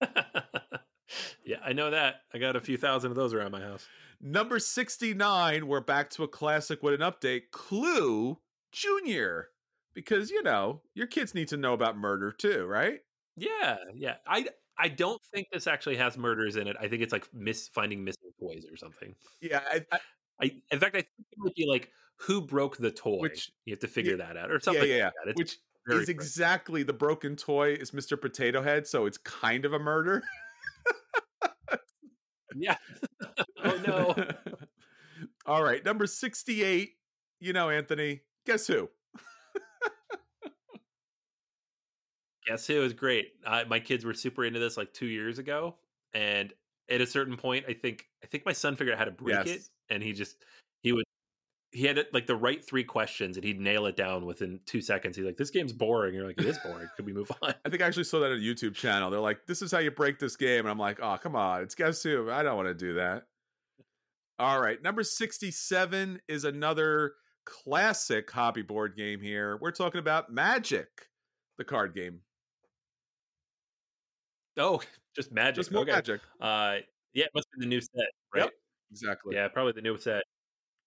[1.44, 2.16] yeah, I know that.
[2.32, 3.86] I got a few thousand of those around my house.
[4.20, 8.38] Number 69, we're back to a classic with an update Clue
[8.72, 9.48] Junior.
[9.94, 13.00] Because, you know, your kids need to know about murder too, right?
[13.36, 14.14] Yeah, yeah.
[14.26, 14.46] I
[14.76, 16.76] I don't think this actually has murders in it.
[16.80, 19.14] I think it's like miss finding missing toys or something.
[19.40, 19.60] Yeah.
[19.70, 19.98] I, I,
[20.40, 23.18] I in fact I think it would be like who broke the toy.
[23.20, 24.88] Which- you have to figure yeah, that out or something.
[24.88, 25.04] yeah, yeah.
[25.04, 25.40] Like that.
[25.40, 28.18] It's which is exactly the broken toy is Mr.
[28.18, 30.22] Potato Head, so it's kind of a murder.
[32.56, 32.76] yeah.
[33.64, 34.14] oh no.
[35.46, 36.92] All right, number 68.
[37.40, 38.88] You know, Anthony, guess who?
[42.46, 43.32] Guess who is great.
[43.46, 45.76] Uh, my kids were super into this like two years ago,
[46.12, 46.52] and
[46.90, 49.46] at a certain point, I think I think my son figured out how to break
[49.46, 49.56] Yes.
[49.56, 50.36] it, and he just
[51.74, 55.16] he had like the right three questions, and he'd nail it down within two seconds.
[55.16, 56.88] He's like, "This game's boring." You're like, "It is boring.
[56.96, 59.10] Could we move on?" I think I actually saw that on a YouTube channel.
[59.10, 60.60] They're like, this is how you break this game.
[60.60, 61.62] And I'm like, oh, come on.
[61.62, 62.30] It's guess who?
[62.30, 63.24] I don't want to do that.
[64.38, 64.82] All right.
[64.82, 67.14] Number 67 is another
[67.44, 69.58] classic hobby board game here.
[69.60, 70.88] We're talking about Magic,
[71.58, 72.20] the card game.
[74.56, 74.80] Oh,
[75.16, 75.56] just magic.
[75.56, 75.92] Just more okay.
[75.92, 76.20] Magic.
[76.40, 76.76] Uh,
[77.12, 78.44] yeah, it must be the new set, right?
[78.44, 78.50] Yep.
[78.90, 79.34] Exactly.
[79.34, 80.22] Yeah, probably the new set.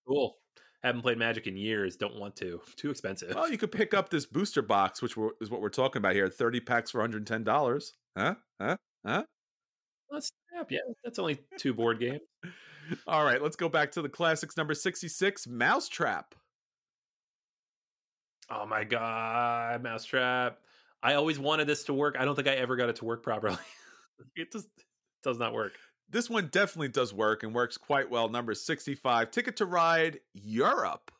[0.08, 0.38] Cool.
[0.84, 1.96] Haven't played Magic in years.
[1.96, 2.62] Don't want to.
[2.76, 3.36] Too expensive.
[3.36, 6.14] Well, you could pick up this booster box, which we're, is what we're talking about
[6.14, 6.30] here.
[6.30, 7.92] 30 packs for $110.
[8.18, 8.36] Huh?
[8.62, 8.78] Huh?
[9.06, 9.24] Huh?
[10.12, 10.72] Let's snap.
[10.72, 12.22] Yeah, that's only two board games.
[13.08, 13.42] All right.
[13.42, 14.56] Let's go back to the classics.
[14.56, 16.36] Number 66, Mousetrap.
[18.50, 20.60] Oh my god, Mousetrap.
[21.04, 22.16] I always wanted this to work.
[22.18, 23.58] I don't think I ever got it to work properly.
[24.36, 24.68] it just
[25.22, 25.74] does not work.
[26.10, 28.30] This one definitely does work and works quite well.
[28.30, 31.12] Number 65, Ticket to Ride Europe.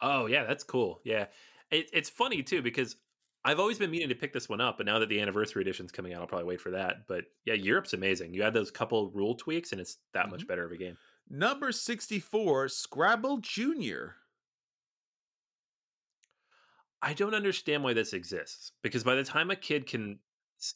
[0.00, 1.00] Oh yeah, that's cool.
[1.04, 1.26] Yeah,
[1.70, 2.96] it, it's funny too because
[3.44, 5.92] I've always been meaning to pick this one up, but now that the anniversary edition's
[5.92, 7.06] coming out, I'll probably wait for that.
[7.06, 8.34] But yeah, Europe's amazing.
[8.34, 10.48] You add those couple rule tweaks, and it's that much Mhm.
[10.48, 10.98] better of a game.
[11.30, 14.16] Number 64, Scrabble Junior.
[17.00, 20.20] I don't understand why this exists because by the time a kid can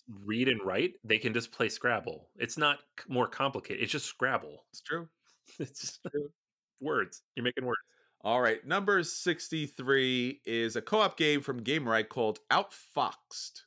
[0.08, 2.28] read and write, they can just play Scrabble.
[2.36, 2.78] It's not
[3.08, 3.82] more complicated.
[3.82, 4.64] It's just Scrabble.
[4.70, 5.08] It's true.
[5.58, 6.00] It's just
[6.80, 7.22] words.
[7.34, 7.80] You're making words.
[8.22, 8.64] All right.
[8.64, 13.62] Number 63 is a co op game from Gamewright called Outfoxed.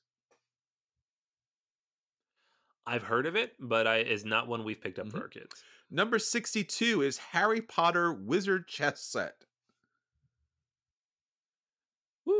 [2.87, 5.21] I've heard of it, but I is not one we've picked up for Mhm.
[5.21, 5.63] our kids.
[5.89, 9.45] Number 62 is Harry Potter Wizard Chess Set.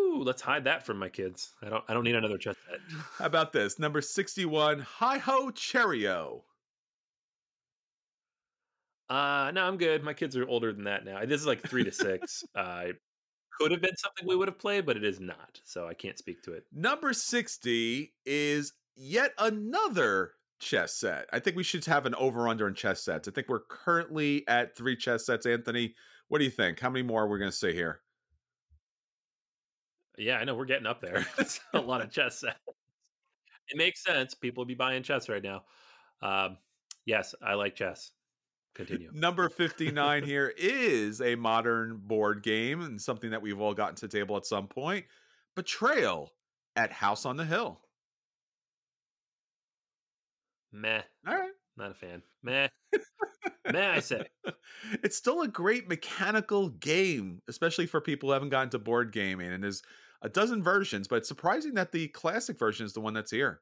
[0.06, 0.24] Woo!
[0.24, 1.54] Let's hide that from my kids.
[1.62, 1.84] I don't.
[1.88, 2.80] I don't need another chess set.
[3.18, 3.80] How about this?
[3.80, 6.44] Number 61, Hi Ho Cherry-O.
[9.10, 10.04] Uh, no, I'm good.
[10.04, 11.24] My kids are older than that now.
[11.26, 12.44] This is like three to six.
[12.56, 12.86] uh,
[13.60, 15.62] could have been something we would have played, but it is not.
[15.64, 16.66] So I can't speak to it.
[16.74, 21.28] Number 60 is yet another chess set.
[21.32, 23.28] I think we should have an over under in chess sets.
[23.28, 25.46] I think we're currently at three chess sets.
[25.46, 25.94] Anthony,
[26.28, 26.80] what do you think?
[26.80, 28.02] How many more are we going to see here?
[30.18, 31.26] Yeah, I know we're getting up there.
[31.38, 32.60] It's a lot of chess sets.
[33.70, 34.34] It makes sense.
[34.34, 35.64] People will be buying chess right now.
[36.22, 36.58] Um,
[37.06, 38.12] yes, I like chess.
[38.76, 39.10] Continue.
[39.14, 44.08] Number 59 here is a modern board game and something that we've all gotten to
[44.08, 45.06] table at some point
[45.56, 46.34] Betrayal
[46.76, 47.82] at House on the Hill.
[50.72, 51.02] Meh.
[51.28, 51.52] All right.
[51.78, 52.22] Not a fan.
[52.44, 52.68] Meh.
[53.72, 53.92] Meh.
[53.92, 54.26] I say.
[55.04, 59.52] It's still a great mechanical game, especially for people who haven't gotten to board gaming.
[59.52, 59.82] And there's
[60.26, 63.62] a dozen versions, but it's surprising that the classic version is the one that's here.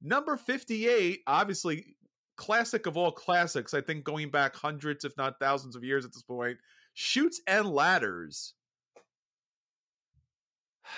[0.00, 1.94] Number 58, obviously,
[2.36, 6.14] classic of all classics, I think going back hundreds, if not thousands of years at
[6.14, 6.56] this point,
[6.94, 8.54] Chutes and Ladders.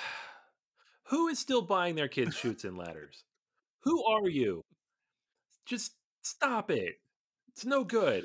[1.08, 3.24] Who is still buying their kids chutes and ladders?
[3.80, 4.64] Who are you?
[5.66, 5.92] Just
[6.22, 6.94] stop it.
[7.48, 8.24] It's no good.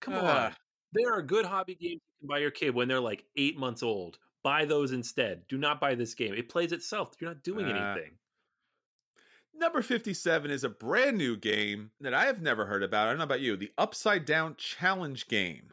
[0.00, 0.24] Come on.
[0.24, 0.54] Ah.
[0.92, 3.82] There are good hobby games you can buy your kid when they're like eight months
[3.82, 4.18] old.
[4.42, 5.46] Buy those instead.
[5.48, 6.34] Do not buy this game.
[6.34, 7.14] It plays itself.
[7.20, 7.92] You're not doing Ah.
[7.92, 8.18] anything.
[9.52, 13.06] Number 57 is a brand new game that I have never heard about.
[13.08, 13.56] I don't know about you.
[13.56, 15.72] The Upside Down Challenge game.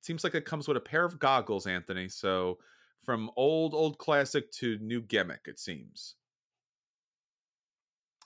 [0.00, 2.08] It seems like it comes with a pair of goggles, Anthony.
[2.08, 2.58] So
[3.04, 6.16] from old, old classic to new gimmick, it seems.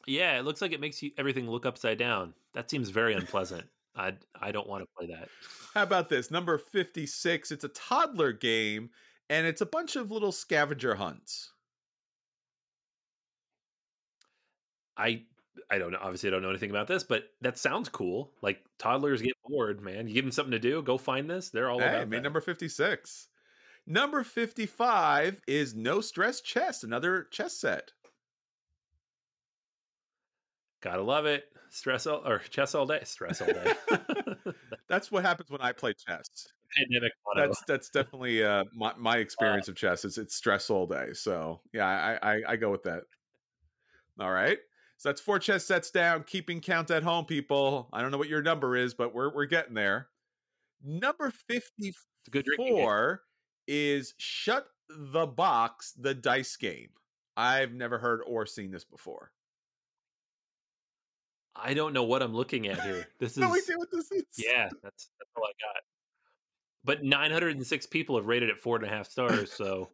[0.06, 2.34] Yeah, it looks like it makes you everything look upside down.
[2.54, 3.68] That seems very unpleasant.
[3.94, 5.28] I I don't want to play that.
[5.74, 6.30] How about this?
[6.30, 7.50] Number 56.
[7.52, 8.90] It's a toddler game
[9.28, 11.52] and it's a bunch of little scavenger hunts.
[14.96, 15.22] I
[15.70, 15.98] I don't know.
[16.00, 18.32] Obviously, I don't know anything about this, but that sounds cool.
[18.42, 20.06] Like toddlers get bored, man.
[20.06, 21.50] You give them something to do, go find this.
[21.50, 22.22] They're all Hey, about made that.
[22.22, 23.28] number 56.
[23.86, 27.92] Number 55 is No Stress Chess, another chess set.
[30.82, 31.44] Gotta love it.
[31.70, 33.00] Stress all or chess all day.
[33.04, 33.74] Stress all day.
[34.88, 36.28] That's what happens when I play chess.
[36.76, 37.46] Pandemic motto.
[37.46, 40.04] That's that's definitely uh, my my experience of chess.
[40.04, 41.12] Is it's stress all day.
[41.12, 43.02] So yeah, I, I I go with that.
[44.20, 44.58] All right.
[44.98, 46.24] So that's four chess sets down.
[46.24, 47.88] Keeping count at home, people.
[47.92, 50.08] I don't know what your number is, but we're we're getting there.
[50.82, 51.98] Number fifty It's
[52.28, 53.22] a good four
[53.66, 56.90] is Shut the Box, the dice game.
[57.36, 59.32] I've never heard or seen this before.
[61.54, 63.06] I don't know what I'm looking at here.
[63.18, 64.24] This is No idea what this is.
[64.36, 64.68] yeah.
[64.82, 65.82] That's that's all I got.
[66.86, 69.90] But 906 people have rated it four and a half stars, so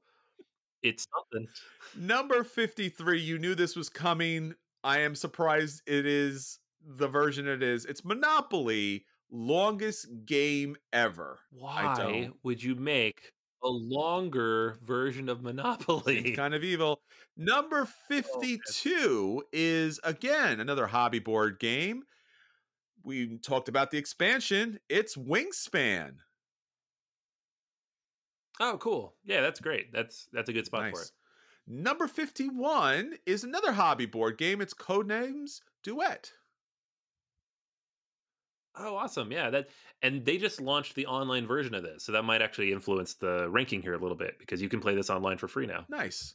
[0.83, 1.49] it's something.
[1.97, 4.55] Number 53, you knew this was coming.
[4.85, 7.87] I am surprised it is the version it is.
[7.87, 11.41] It's Monopoly, longest game ever.
[11.51, 13.33] Why would you make
[13.65, 16.19] a longer version of Monopoly?
[16.19, 17.01] It's kind of evil.
[17.39, 22.03] Number 52 is again another hobby board game.
[23.03, 24.79] We talked about the expansion.
[24.89, 26.17] It's Wingspan.
[28.61, 29.15] Oh, cool.
[29.25, 29.93] Yeah, that's great.
[29.93, 31.11] That's that's a good spot for it.
[31.67, 34.61] Number 51 is another hobby board game.
[34.61, 36.33] It's Codenames Duet.
[38.75, 39.31] Oh, awesome.
[39.31, 39.69] Yeah, that
[40.01, 42.05] and they just launched the online version of this.
[42.05, 44.95] So that might actually influence the ranking here a little bit because you can play
[44.95, 45.85] this online for free now.
[45.89, 46.35] Nice.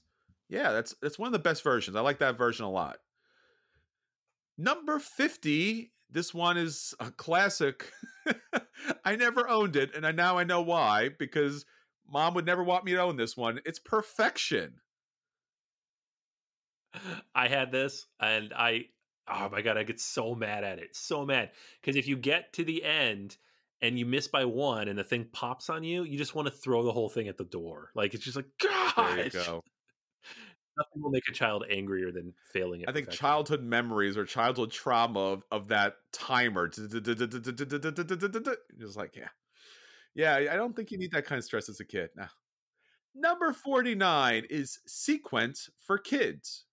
[0.49, 1.97] Yeah, that's that's one of the best versions.
[1.97, 2.97] I like that version a lot.
[4.57, 7.91] Number 50, this one is a classic.
[9.05, 11.65] I never owned it and I now I know why because
[12.11, 13.59] mom would never want me to own this one.
[13.65, 14.75] It's Perfection.
[17.35, 18.85] I had this and I
[19.29, 20.95] oh my god, I get so mad at it.
[20.95, 21.51] So mad.
[21.81, 23.37] Because if you get to the end
[23.81, 26.53] and you miss by one and the thing pops on you, you just want to
[26.53, 27.91] throw the whole thing at the door.
[27.95, 29.63] Like it's just like God go.
[30.77, 34.71] Nothing will make a child angrier than failing at I think childhood memories or childhood
[34.71, 36.67] trauma of, of that timer.
[36.67, 36.93] Just
[38.95, 39.29] like, yeah.
[40.17, 42.09] Yeah, I don't think you need that kind of stress as a kid.
[42.15, 42.27] Nah.
[43.13, 46.65] Number 49 is Sequence for Kids.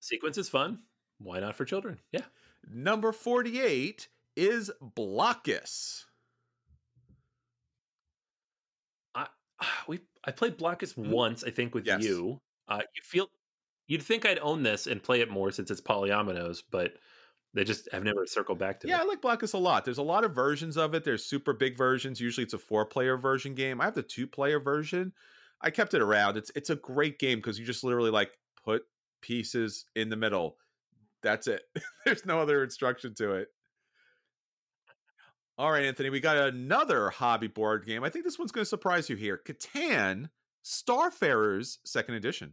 [0.00, 0.82] sequence is fun.
[1.18, 1.98] Why not for children?
[2.12, 2.26] Yeah.
[2.68, 6.04] Number 48 is Blokus.
[9.14, 9.28] I
[9.88, 11.10] we I played Blokus Mhm.
[11.10, 12.04] once, I think, with Yes.
[12.04, 12.40] you.
[12.68, 13.30] Uh, you feel
[13.88, 16.98] you'd think I'd own this and play it more since it's polyominoes, but
[17.56, 19.86] they just have never circled back to Yeah, I like Blokus a lot.
[19.86, 21.04] There's a lot of versions of it.
[21.04, 22.20] There's super big versions.
[22.20, 23.80] Usually it's a four player version game.
[23.80, 25.14] I have the two player version.
[25.62, 26.36] I kept it around.
[26.36, 28.32] It's it's a great game because you just literally like
[28.62, 28.82] put
[29.22, 30.58] pieces in the middle.
[31.22, 31.62] That's it.
[32.04, 33.48] There's no other instruction to it.
[35.56, 38.04] All right, Anthony, we got another hobby board game.
[38.04, 39.40] I think this one's going to surprise you here.
[39.42, 40.28] Catan
[40.62, 42.52] Starfarers Second Edition.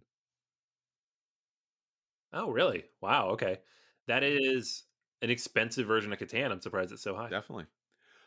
[2.31, 2.85] Oh, really?
[3.01, 3.31] Wow.
[3.31, 3.59] Okay,
[4.07, 4.85] that is
[5.23, 6.51] an expensive version of Catan.
[6.51, 7.29] I'm surprised it's so high.
[7.29, 7.65] Definitely.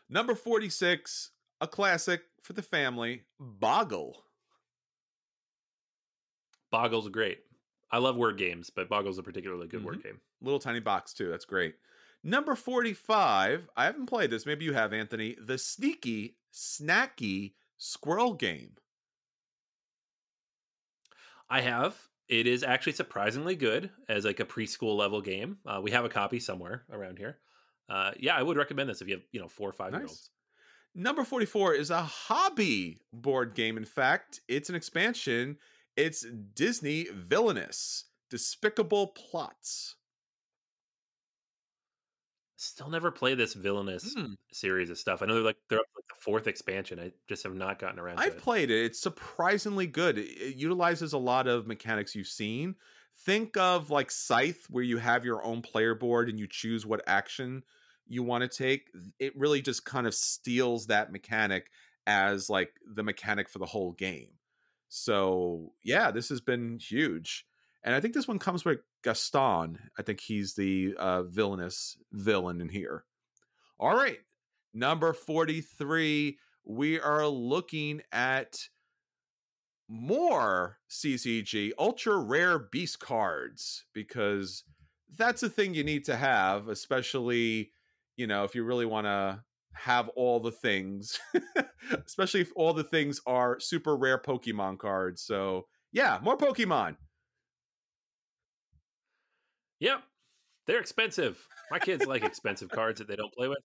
[0.09, 1.29] Number 46,
[1.61, 4.23] a classic for the family, Boggle.
[6.71, 7.39] Boggle's great.
[7.91, 10.07] I love word games, but Boggle's a particularly good word mm-hmm.
[10.09, 10.21] game.
[10.41, 11.29] Little tiny box too.
[11.29, 11.75] That's great.
[12.23, 14.45] Number 45, I haven't played this.
[14.45, 15.37] Maybe you have, Anthony.
[15.39, 18.71] The Sneaky Snacky Squirrel Game.
[21.49, 22.09] I have.
[22.29, 25.57] It is actually surprisingly good as like a preschool level game.
[25.65, 27.37] Uh, we have a copy somewhere around here.
[27.89, 30.01] Uh, yeah, I would recommend this if you have you know four or five year
[30.01, 30.29] olds.
[30.93, 33.77] Number 44 is a hobby board game.
[33.77, 35.57] In fact, it's an expansion.
[35.95, 36.25] It's
[36.55, 39.95] Disney Villainous Despicable Plots.
[42.59, 44.33] Still never played this villainous Hmm.
[44.51, 45.21] series of stuff.
[45.21, 46.99] I know they're like they're up like the fourth expansion.
[46.99, 48.19] I just have not gotten around.
[48.19, 48.41] I've to it.
[48.43, 48.85] played it.
[48.85, 50.17] It's surprisingly good.
[50.17, 52.75] It utilizes a lot of mechanics you've seen.
[53.25, 57.01] Think of like Scythe, where you have your own player board and you choose what
[57.07, 57.63] action
[58.07, 58.89] you want to take.
[59.19, 61.69] It really just kind of steals that mechanic
[62.07, 64.29] as like the mechanic for the whole game.
[64.89, 67.45] So yeah, this has been huge.
[67.83, 69.77] And I think this one comes with Gaston.
[69.97, 73.05] I think he's the uh, villainous villain in here.
[73.79, 74.19] All right.
[74.73, 78.57] Number 43, we are looking at
[79.87, 84.63] more CCG ultra rare beast cards because
[85.17, 87.71] that's a thing you need to have, especially,
[88.17, 89.41] you know, if you really want to
[89.73, 91.17] have all the things,
[92.05, 95.21] especially if all the things are super rare Pokemon cards.
[95.21, 96.97] So, yeah, more Pokemon.
[99.79, 100.03] Yep.
[100.65, 101.47] They're expensive.
[101.71, 103.59] My kids like expensive cards that they don't play with.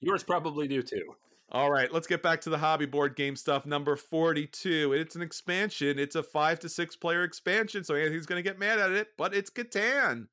[0.00, 1.14] Yours probably do too.
[1.52, 3.66] All right, let's get back to the hobby board game stuff.
[3.66, 4.92] Number 42.
[4.92, 5.98] It's an expansion.
[5.98, 9.08] It's a five to six player expansion, so Anthony's going to get mad at it,
[9.16, 10.26] but it's Catan.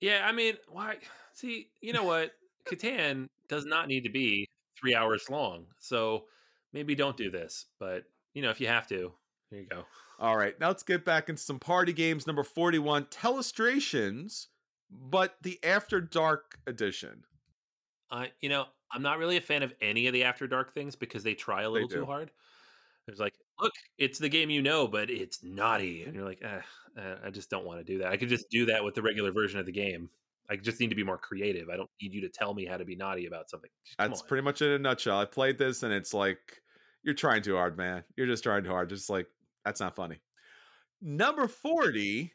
[0.00, 0.96] Yeah, I mean, why?
[1.32, 2.32] See, you know what?
[2.68, 4.46] Catan does not need to be
[4.78, 5.66] three hours long.
[5.78, 6.24] So
[6.72, 7.66] maybe don't do this.
[7.78, 8.04] But,
[8.34, 9.12] you know, if you have to,
[9.50, 9.84] here you go.
[10.18, 12.26] All right, now let's get back into some party games.
[12.26, 14.46] Number 41, Telestrations,
[14.90, 17.24] but the After Dark edition.
[18.10, 20.96] Uh, you know, I'm not really a fan of any of the After Dark things
[20.96, 22.30] because they try a little too hard.
[23.08, 26.60] It's like, look, it's the game you know, but it's naughty, and you're like, eh,
[26.98, 28.08] eh, I just don't want to do that.
[28.08, 30.10] I could just do that with the regular version of the game.
[30.48, 31.68] I just need to be more creative.
[31.68, 33.70] I don't need you to tell me how to be naughty about something.
[33.84, 34.28] Just come That's on.
[34.28, 35.18] pretty much in a nutshell.
[35.18, 36.62] I played this and it's like,
[37.02, 38.04] you're trying too hard, man.
[38.16, 38.88] You're just trying too hard.
[38.88, 39.26] Just like,
[39.66, 40.20] that's not funny.
[41.02, 42.32] Number 40,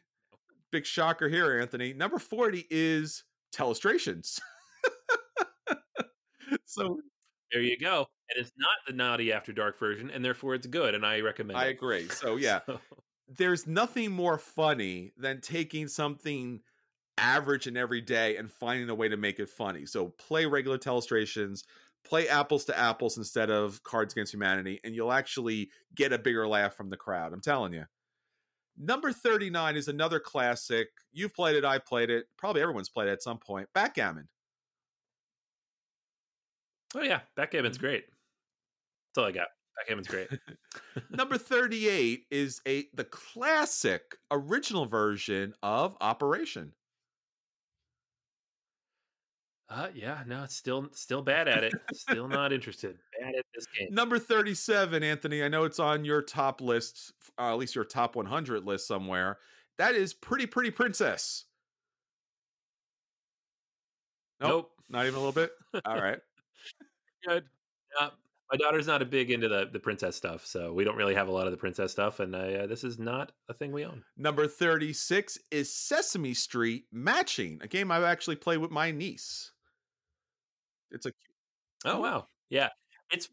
[0.70, 1.92] big shocker here, Anthony.
[1.92, 4.38] Number 40 is Telestrations.
[6.64, 6.98] so
[7.52, 8.06] There you go.
[8.30, 11.58] And it's not the naughty After Dark version, and therefore it's good, and I recommend
[11.58, 11.70] I it.
[11.72, 12.08] agree.
[12.08, 12.80] So yeah, So-
[13.28, 16.60] there's nothing more funny than taking something
[17.18, 19.86] average and everyday and finding a way to make it funny.
[19.86, 21.64] So play regular telestrations,
[22.04, 26.46] play apples to apples instead of Cards Against Humanity, and you'll actually get a bigger
[26.46, 27.32] laugh from the crowd.
[27.32, 27.84] I'm telling you.
[28.78, 30.88] Number 39 is another classic.
[31.12, 32.26] You've played it, I've played it.
[32.38, 33.68] Probably everyone's played it at some point.
[33.74, 34.28] Backgammon.
[36.94, 37.20] oh, yeah.
[37.36, 37.86] Backgammon's mm-hmm.
[37.86, 38.04] great.
[39.14, 39.48] That's all I got.
[39.78, 40.28] Backgammon's great.
[41.10, 46.72] Number 38 is a the classic original version of Operation.
[49.74, 51.72] Uh, yeah, no, still still bad at it.
[51.94, 52.98] Still not interested.
[53.18, 53.88] Bad at this game.
[53.90, 55.42] Number 37, Anthony.
[55.42, 59.38] I know it's on your top list, uh, at least your top 100 list somewhere.
[59.78, 61.44] That is Pretty Pretty Princess.
[64.42, 64.72] Nope.
[64.90, 65.52] Not even a little bit?
[65.86, 66.18] All right.
[67.26, 67.44] Good.
[67.98, 68.10] Uh,
[68.50, 71.28] my daughter's not a big into the the princess stuff, so we don't really have
[71.28, 74.02] a lot of the princess stuff, and uh, this is not a thing we own.
[74.18, 79.52] Number 36 is Sesame Street Matching, a game I've actually played with my niece.
[80.92, 81.34] It's a cute.
[81.84, 82.68] Oh wow, yeah,
[83.10, 83.28] it's.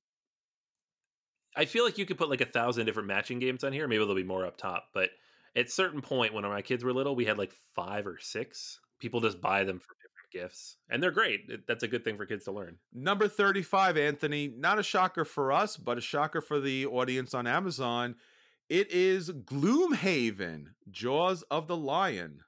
[1.56, 3.88] I feel like you could put like a thousand different matching games on here.
[3.88, 5.10] Maybe there'll be more up top, but
[5.56, 8.80] at certain point when my kids were little, we had like five or six.
[9.00, 11.68] People just buy them for different gifts, and they're great.
[11.68, 12.78] That's a good thing for kids to learn.
[12.94, 14.54] Number 35, Anthony.
[14.56, 18.16] Not a shocker for us, but a shocker for the audience on Amazon.
[18.70, 22.42] It is Gloomhaven, Jaws of the Lion.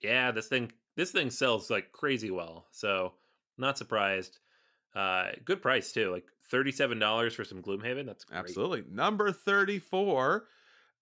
[0.00, 2.66] Yeah, this thing this thing sells like crazy well.
[2.72, 3.12] So
[3.56, 4.40] not surprised.
[4.96, 6.10] Uh good price too.
[6.10, 8.04] Like $37 for some Gloomhaven.
[8.04, 8.38] That's great.
[8.38, 8.82] Absolutely.
[8.90, 10.46] Number 34.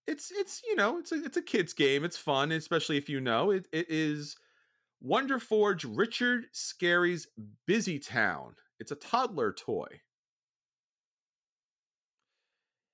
[0.05, 2.05] It's it's you know, it's a it's a kids game.
[2.05, 3.49] It's fun, especially if you know.
[3.49, 4.37] It it is
[5.01, 7.27] Wonder Forge Richard Scarry's
[7.65, 8.55] Busy Town.
[8.79, 10.01] It's a toddler toy.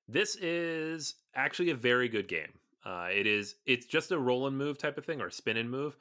[0.08, 2.54] This is actually a very good game.
[2.86, 5.58] Uh it is it's just a roll and move type of thing or a spin
[5.58, 5.97] and move,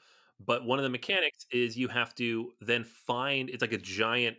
[0.47, 4.37] but one of the mechanics is you have to then find it's like a giant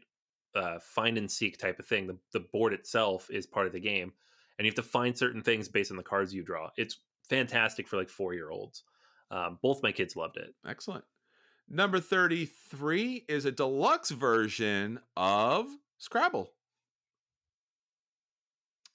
[0.56, 2.08] uh find and seek type of thing.
[2.08, 4.14] The the board itself is part of the game
[4.58, 6.70] and you have to find certain things based on the cards you draw.
[6.78, 8.84] It's fantastic for like 4-year-olds.
[9.32, 10.54] Um, both my kids loved it.
[10.68, 11.04] Excellent.
[11.70, 16.52] Number 33 is a deluxe version of Scrabble.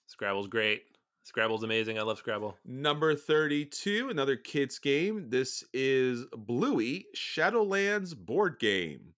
[0.07, 0.83] Scrabble's great.
[1.29, 1.99] Scrabble's amazing.
[1.99, 2.57] I love Scrabble.
[2.65, 5.29] Number 32, another kids game.
[5.29, 9.13] This is Bluey Shadowlands board game.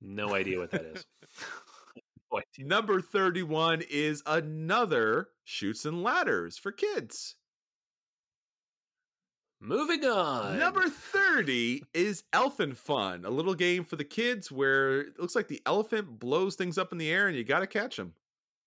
[0.00, 1.04] No idea what that is.
[2.32, 2.40] No.
[2.60, 7.34] Number 31 is another Chutes and Ladders for kids.
[9.60, 10.58] Moving on.
[10.58, 15.60] Number 30 is Elefun, a little game for the kids where it looks like the
[15.66, 18.14] elephant blows things up in the air and you got to catch them.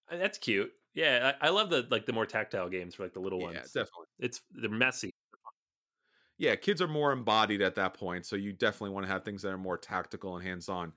[0.10, 0.72] Uh, That's cute.
[0.93, 3.47] Yeah, I, I love the like the more tactile games for like the little Yeah,
[3.53, 3.74] ones.
[3.74, 4.08] definitely.
[4.20, 5.12] It's they're messy.
[6.38, 9.41] Yeah, kids are more embodied at that point, so you definitely want to have things
[9.43, 10.93] that are more tactical and hands-on.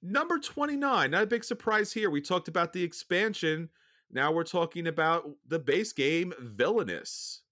[0.00, 2.10] Number 29, not a big surprise here.
[2.10, 3.70] We talked about the expansion.
[4.10, 7.42] Now we're talking about the base game Villainous.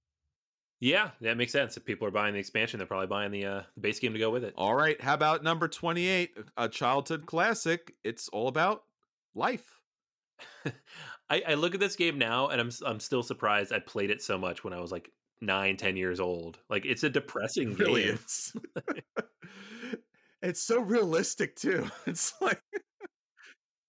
[0.80, 1.76] Yeah, that makes sense.
[1.76, 4.18] If people are buying the expansion, they're probably buying the uh, the base game to
[4.18, 4.54] go with it.
[4.56, 7.94] All right, how about number 28, a childhood classic?
[8.04, 8.84] It's all about
[9.34, 9.75] life.
[11.30, 14.22] I, I look at this game now and I'm I'm still surprised I played it
[14.22, 15.10] so much when I was like
[15.40, 16.58] nine, ten years old.
[16.70, 18.14] Like it's a depressing It really game.
[18.14, 18.52] is.
[20.42, 21.88] it's so realistic too.
[22.06, 22.60] It's like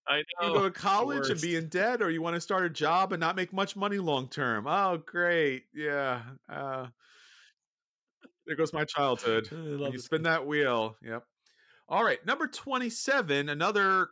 [0.08, 2.66] I know, you go to college and be in debt, or you want to start
[2.66, 4.66] a job and not make much money long term.
[4.66, 5.66] Oh, great.
[5.74, 6.22] Yeah.
[6.48, 6.88] Uh,
[8.46, 9.50] there goes my childhood.
[9.52, 10.96] I When love you spin that wheel.
[11.02, 11.24] Yep.
[11.90, 12.26] All right.
[12.26, 14.10] Number 27, another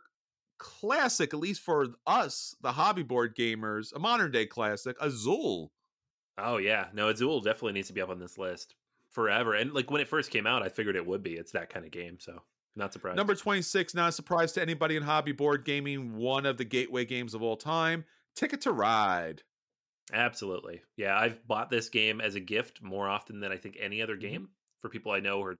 [0.58, 5.72] classic, at least for us, the hobby board gamers, a modern day classic, Azul.
[6.38, 8.74] Oh yeah, no, Azul definitely needs to be up on this list
[9.10, 9.54] forever.
[9.54, 11.34] And like when it first came out, I figured it would be.
[11.34, 12.42] It's that kind of game, so
[12.76, 13.16] not surprised.
[13.16, 17.04] Number 26, not a surprise to anybody in hobby board gaming, one of the gateway
[17.04, 18.04] games of all time,
[18.34, 19.42] Ticket to Ride.
[20.12, 21.18] Absolutely, yeah.
[21.18, 24.28] I've bought this game as a gift more often than I think any other mm-hmm.
[24.28, 24.48] game
[24.82, 25.56] for people I know who are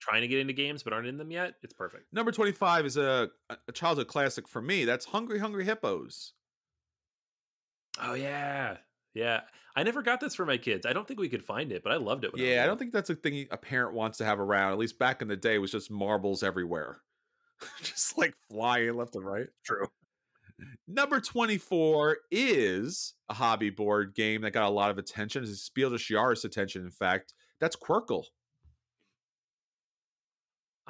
[0.00, 1.54] trying to get into games but aren't in them yet.
[1.62, 2.12] It's perfect.
[2.12, 3.30] Number 25 is a,
[3.68, 4.84] a childhood classic for me.
[4.84, 6.32] That's Hungry Hungry Hippos.
[8.00, 8.78] Oh yeah,
[9.14, 9.40] yeah.
[9.76, 10.84] I never got this for my kids.
[10.84, 12.32] I don't think we could find it, but I loved it.
[12.32, 14.72] When Yeah, I was don't think that's a thing a parent wants to have around.
[14.72, 17.00] At least back in the day, it was just marbles everywhere.
[17.82, 19.46] just like flying left and right.
[19.64, 19.86] true.
[20.86, 25.42] Number 24 is a hobby board game that got a lot of attention.
[25.42, 27.32] It's Spiel des Jahres attention, in fact.
[27.60, 28.24] That's Qwirkle.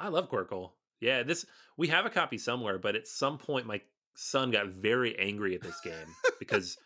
[0.01, 0.71] I love Qwirkle.
[0.99, 1.45] Yeah, this
[1.77, 3.81] we have a copy somewhere, but at some point my
[4.15, 6.07] son got very angry at this game
[6.39, 6.77] because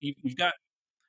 [0.00, 0.54] you, you've got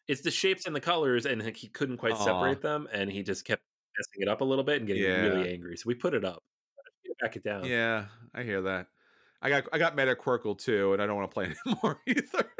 [0.08, 2.26] it's the shapes and the colors, and he couldn't quite Aw.
[2.26, 3.62] separate them, and he just kept
[3.98, 5.22] messing it up a little bit and getting Yeah.
[5.28, 5.76] really angry.
[5.78, 6.44] So we put it up,
[7.22, 7.66] back it down.
[7.66, 8.88] Yeah, I hear that.
[9.42, 12.02] I got I got mad at Qwirkle too, and I don't want to play anymore
[12.08, 12.52] either.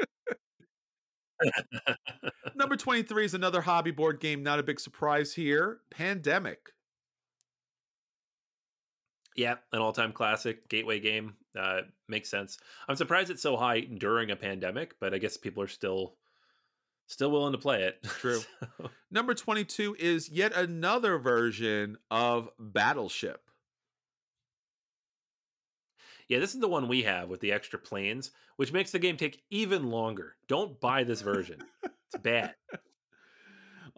[2.54, 5.80] Number 23 is another hobby board game, not a big surprise here.
[5.90, 6.72] Pandemic.
[9.38, 11.34] Yeah, an all-time classic gateway game.
[11.56, 12.58] Uh, makes sense.
[12.88, 16.16] I'm surprised it's so high during a pandemic, but I guess people are still
[17.06, 18.02] still willing to play it.
[18.18, 18.40] True.
[18.60, 23.40] So- Number 22 is yet another version of Battleship.
[26.28, 29.16] yeah, this is the one we have with the extra planes, which makes the game
[29.16, 30.34] take even longer.
[30.48, 31.62] Don't buy this version.
[31.84, 32.54] it's bad.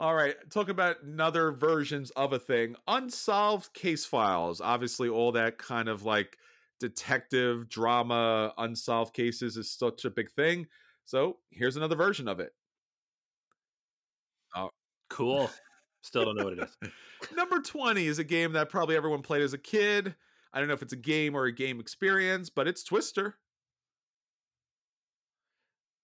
[0.01, 2.75] All right, talking about another versions of a thing.
[2.89, 4.63] Unsolved case files.
[4.63, 6.39] Obviously, all that kind of like
[6.81, 10.69] detective drama, unsolved cases is such a big thing.
[11.05, 12.55] So here's another version of it.
[14.57, 14.71] Oh,
[15.11, 15.51] Cool.
[16.01, 16.91] Still don't know what it is.
[17.37, 20.15] Number 20 is a game that probably everyone played as a kid.
[20.51, 23.37] I don't know if it's a game or a game experience, but it's Twister.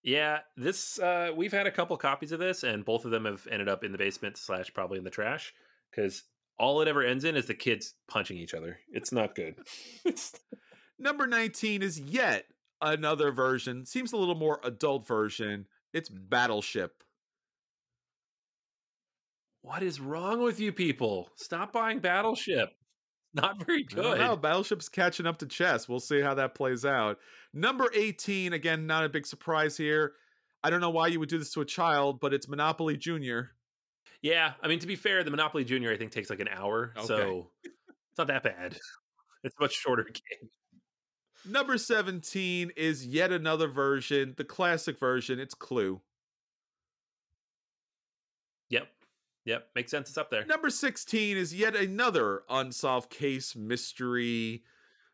[0.07, 3.45] Yeah, this uh we've had a couple copies of this, and both of them have
[3.51, 5.53] ended up in the basement slash probably in the trash
[5.91, 6.23] because
[6.57, 8.79] all it ever ends in is the kids punching each other.
[8.89, 9.55] It's not good.
[10.97, 12.45] Number 19 is yet
[12.79, 15.65] another version, seems a little more adult version.
[15.93, 17.03] It's Battleship.
[19.61, 21.27] what is wrong with you people?
[21.35, 22.69] Stop buying Battleship.
[23.33, 24.41] Not very good.
[24.41, 25.89] Battleship's catching up to chess.
[25.89, 27.19] We'll see how that plays out.
[27.57, 30.13] Number 18, again, not a big surprise here.
[30.63, 33.51] I don't know why you would do this to a child, but it's Monopoly Junior.
[34.21, 36.93] Yeah, I mean to be fair, the Monopoly Junior I think takes like an hour,
[37.03, 38.77] so it's not that bad.
[39.43, 40.49] It's a much shorter game.
[41.49, 45.39] Number 17 is yet another version, the classic version.
[45.39, 46.01] It's Clue.
[48.69, 48.87] Yep,
[49.45, 50.09] yep, makes sense.
[50.09, 50.45] It's up there.
[50.45, 54.63] Number 16 is yet another unsolved case mystery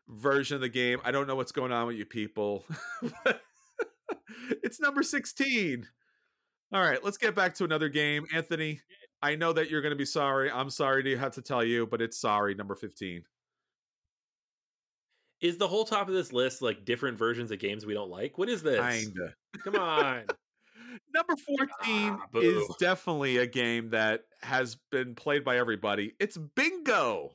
[0.08, 1.00] version of the game.
[1.04, 2.64] I don't know what's going on with you people.
[4.62, 5.86] it's number 16.
[6.72, 8.26] All right, let's get back to another game.
[8.34, 8.80] Anthony,
[9.22, 10.50] I know that you're going to be sorry.
[10.50, 13.22] I'm sorry to have to tell you, but it's sorry, number 15.
[15.40, 18.38] Is the whole top of this list like different versions of games we don't like?
[18.38, 19.04] What is this?
[19.04, 19.34] Kinda.
[19.62, 20.24] Come on.
[21.12, 26.14] Number 14 Ah, is definitely a game that has been played by everybody.
[26.20, 27.32] It's Bingo.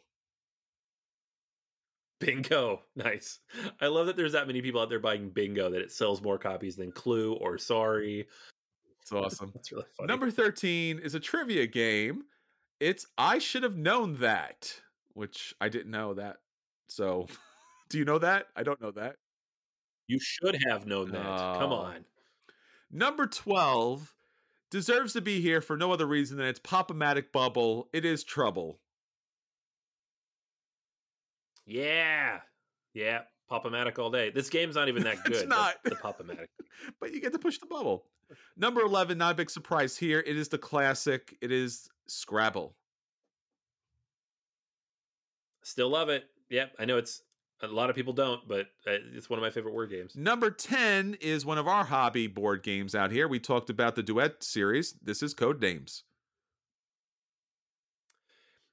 [2.20, 2.82] Bingo.
[2.96, 3.40] Nice.
[3.82, 6.38] I love that there's that many people out there buying Bingo that it sells more
[6.38, 8.28] copies than Clue or Sorry.
[9.02, 9.52] It's awesome.
[9.56, 10.08] That's really funny.
[10.08, 12.24] Number 13 is a trivia game.
[12.80, 14.74] It's I should have known that,
[15.14, 16.38] which I didn't know that.
[16.90, 17.28] So,
[17.90, 18.48] do you know that?
[18.56, 19.16] I don't know that.
[20.08, 21.24] you should have known that.
[21.60, 21.76] Come Oh.
[21.76, 22.06] on.
[22.92, 24.14] Number 12
[24.72, 27.90] deserves to be here for no other reason than it's Pop-O-Matic Bubble.
[27.94, 28.80] It is trouble.
[31.70, 32.40] Yeah.
[32.94, 33.22] Yeah.
[33.48, 34.30] Pop-O-Matic all day.
[34.30, 35.36] This game's not even that good.
[35.36, 35.76] It's not.
[35.84, 36.48] The, the Pop-O-Matic.
[37.02, 38.06] But you get to push the bubble.
[38.56, 40.24] Number 11, not a big surprise here.
[40.26, 41.36] It is the classic.
[41.42, 42.74] It is Scrabble.
[45.64, 46.24] Still love it.
[46.50, 46.72] Yep.
[46.80, 47.22] I know it's
[47.62, 50.16] A lot of people don't, but uh, it's one of my favorite word games.
[50.16, 53.28] Number 10 is one of our hobby board games out here.
[53.28, 54.94] We talked about the Duet series.
[55.04, 56.04] This is Code Names.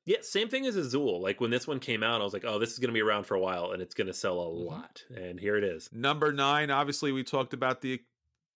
[0.06, 1.20] Yeah, same thing as Azul.
[1.20, 3.02] Like when this one came out, I was like, oh, this is going to be
[3.02, 4.64] around for a while and it's going to sell a Mhm.
[4.64, 5.04] lot.
[5.10, 5.92] And here it is.
[5.92, 8.00] Number 9, obviously, we talked about the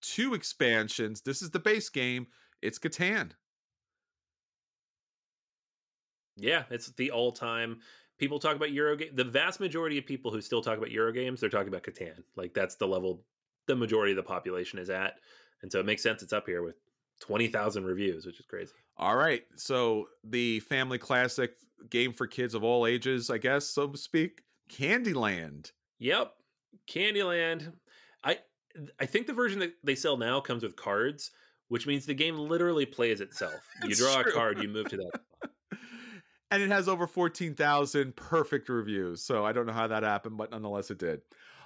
[0.00, 1.22] two expansions.
[1.22, 2.28] This is the base game.
[2.62, 3.32] It's Catan.
[6.36, 7.80] Yeah, it's the all time.
[8.18, 9.14] People talk about Euro game.
[9.14, 12.22] The vast majority of people who still talk about Euro games, they're talking about Catan.
[12.36, 13.26] Like that's the level
[13.66, 15.20] the majority of the population is at.
[15.62, 16.76] And so it makes sense it's up here with
[17.20, 18.74] 20,000 reviews, which is crazy.
[19.00, 19.42] All right.
[19.56, 21.52] So the family classic
[21.88, 24.42] game for kids of all ages, I guess, so to speak.
[24.70, 25.72] Candyland.
[25.98, 26.32] Yep.
[26.86, 27.72] Candyland.
[28.22, 28.38] I
[29.00, 31.30] I think the version that they sell now comes with cards,
[31.68, 33.54] which means the game literally plays itself.
[33.88, 34.32] You draw true.
[34.32, 35.20] a card, you move to that.
[36.50, 39.22] and it has over 14,000 perfect reviews.
[39.22, 41.22] So I don't know how that happened, but nonetheless, it did.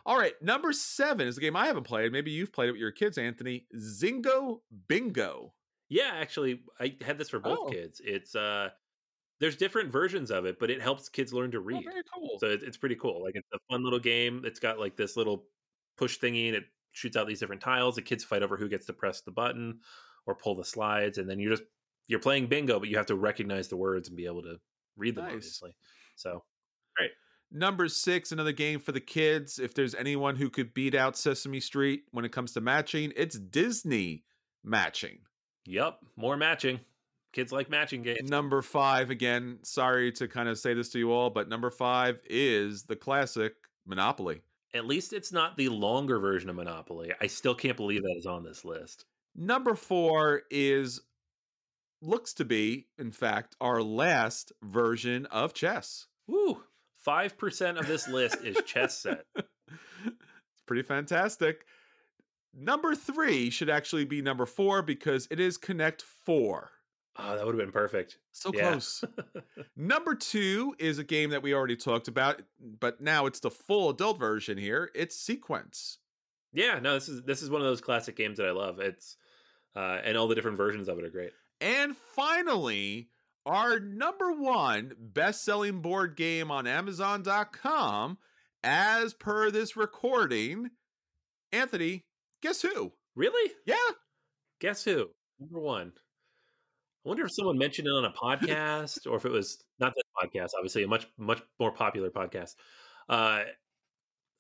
[0.07, 0.41] All right.
[0.41, 2.13] Number seven is a game I haven't played.
[2.13, 3.67] Maybe you've played it with your kids, Anthony.
[3.77, 5.53] Zingo Bingo.
[5.89, 7.71] Yeah, actually, I had this for both Oh.
[7.71, 8.01] kids.
[8.05, 8.71] It's uh
[9.41, 11.85] there's different versions of it, but it helps kids learn to read.
[11.87, 12.37] Oh, very cool.
[12.39, 13.23] So it, it's pretty cool.
[13.23, 14.43] Like it's a fun little game.
[14.45, 15.47] It's got like this little
[15.97, 17.97] push thingy and it shoots out these different tiles.
[17.97, 19.81] The kids fight over who gets to press the button
[20.27, 21.65] or pull the slides, and then you're just
[22.07, 24.57] you're playing bingo, but you have to recognize the words and be able to
[24.97, 25.35] read them Nice.
[25.35, 25.77] obviously.
[26.17, 26.45] So
[26.99, 27.11] right.
[27.51, 29.59] Number six, another game for the kids.
[29.59, 33.39] If there's anyone who could beat out Sesame Street when it comes to matching, it's
[33.39, 34.25] Disney
[34.65, 35.19] matching.
[35.67, 36.81] Yep, more matching.
[37.33, 38.31] Kids like matching games.
[38.31, 42.21] Number five, again, sorry to kind of say this to you all, but number five
[42.31, 43.55] is the classic
[43.87, 44.41] Monopoly.
[44.73, 47.13] At least it's not the longer version of Monopoly.
[47.21, 49.05] I still can't believe that is on this list.
[49.35, 51.01] Number four is
[52.01, 56.07] looks to be, in fact, our last version of chess.
[56.29, 56.63] Woo!
[56.99, 59.25] Five percent of this list is chess set.
[59.37, 61.67] it's pretty fantastic.
[62.57, 66.71] Number three should actually be number four because it is Connect Four.
[67.17, 68.19] Oh, that would have been perfect.
[68.33, 68.71] So Yeah.
[68.71, 69.05] close.
[69.77, 73.91] Number two is a game that we already talked about, but now it's the full
[73.91, 74.91] adult version here.
[74.95, 75.99] It's Sequence.
[76.53, 78.79] Yeah, no, this is this is one of those classic games that I love.
[78.81, 79.17] It's
[79.77, 81.33] uh, and all the different versions of it are great.
[81.61, 83.09] And finally,
[83.47, 88.19] our number one best selling board game on Amazon.com,
[88.63, 90.71] as per this recording.
[91.53, 92.05] Anthony,
[92.45, 92.93] guess who?
[93.17, 93.53] Really?
[93.65, 93.77] Yeah.
[94.61, 95.07] Guess who?
[95.41, 95.93] Number one.
[97.05, 100.05] I wonder if someone mentioned it on a podcast or if it was not this
[100.23, 102.55] podcast, obviously a much much more popular podcast.
[103.09, 103.45] Uh,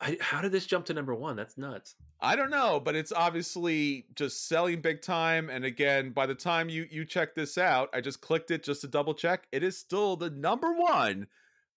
[0.00, 1.36] I, how did this jump to number one?
[1.36, 1.94] That's nuts.
[2.20, 5.48] I don't know, but it's obviously just selling big time.
[5.48, 8.82] And again, by the time you you check this out, I just clicked it just
[8.82, 9.46] to double check.
[9.50, 11.26] It is still the number one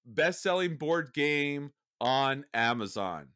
[0.06, 1.72] best selling board game
[2.02, 3.28] on Amazon.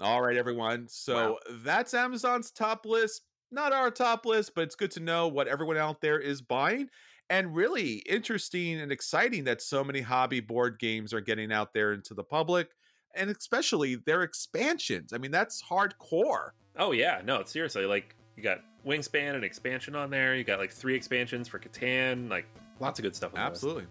[0.00, 0.86] All right, everyone.
[0.88, 1.38] So Wow.
[1.62, 3.22] that's Amazon's top list.
[3.50, 6.88] Not our top list, but it's good to know what everyone out there is buying.
[7.30, 11.92] And really interesting and exciting that so many hobby board games are getting out there
[11.92, 12.70] into the public
[13.14, 15.12] and especially their expansions.
[15.12, 16.50] I mean, that's hardcore.
[16.76, 17.86] Oh yeah, no, seriously.
[17.86, 20.34] Like you got Wingspan and expansion on there.
[20.34, 22.28] You got like three expansions for Catan.
[22.28, 22.46] Like
[22.80, 23.32] lots of good stuff.
[23.34, 23.38] On.
[23.40, 23.86] Absolutely.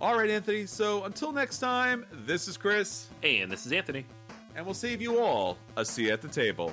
[0.00, 0.66] All right, Anthony.
[0.66, 4.04] So until next time, this is Chris, And this is Anthony.
[4.54, 6.72] And we'll save you all a seat at the table.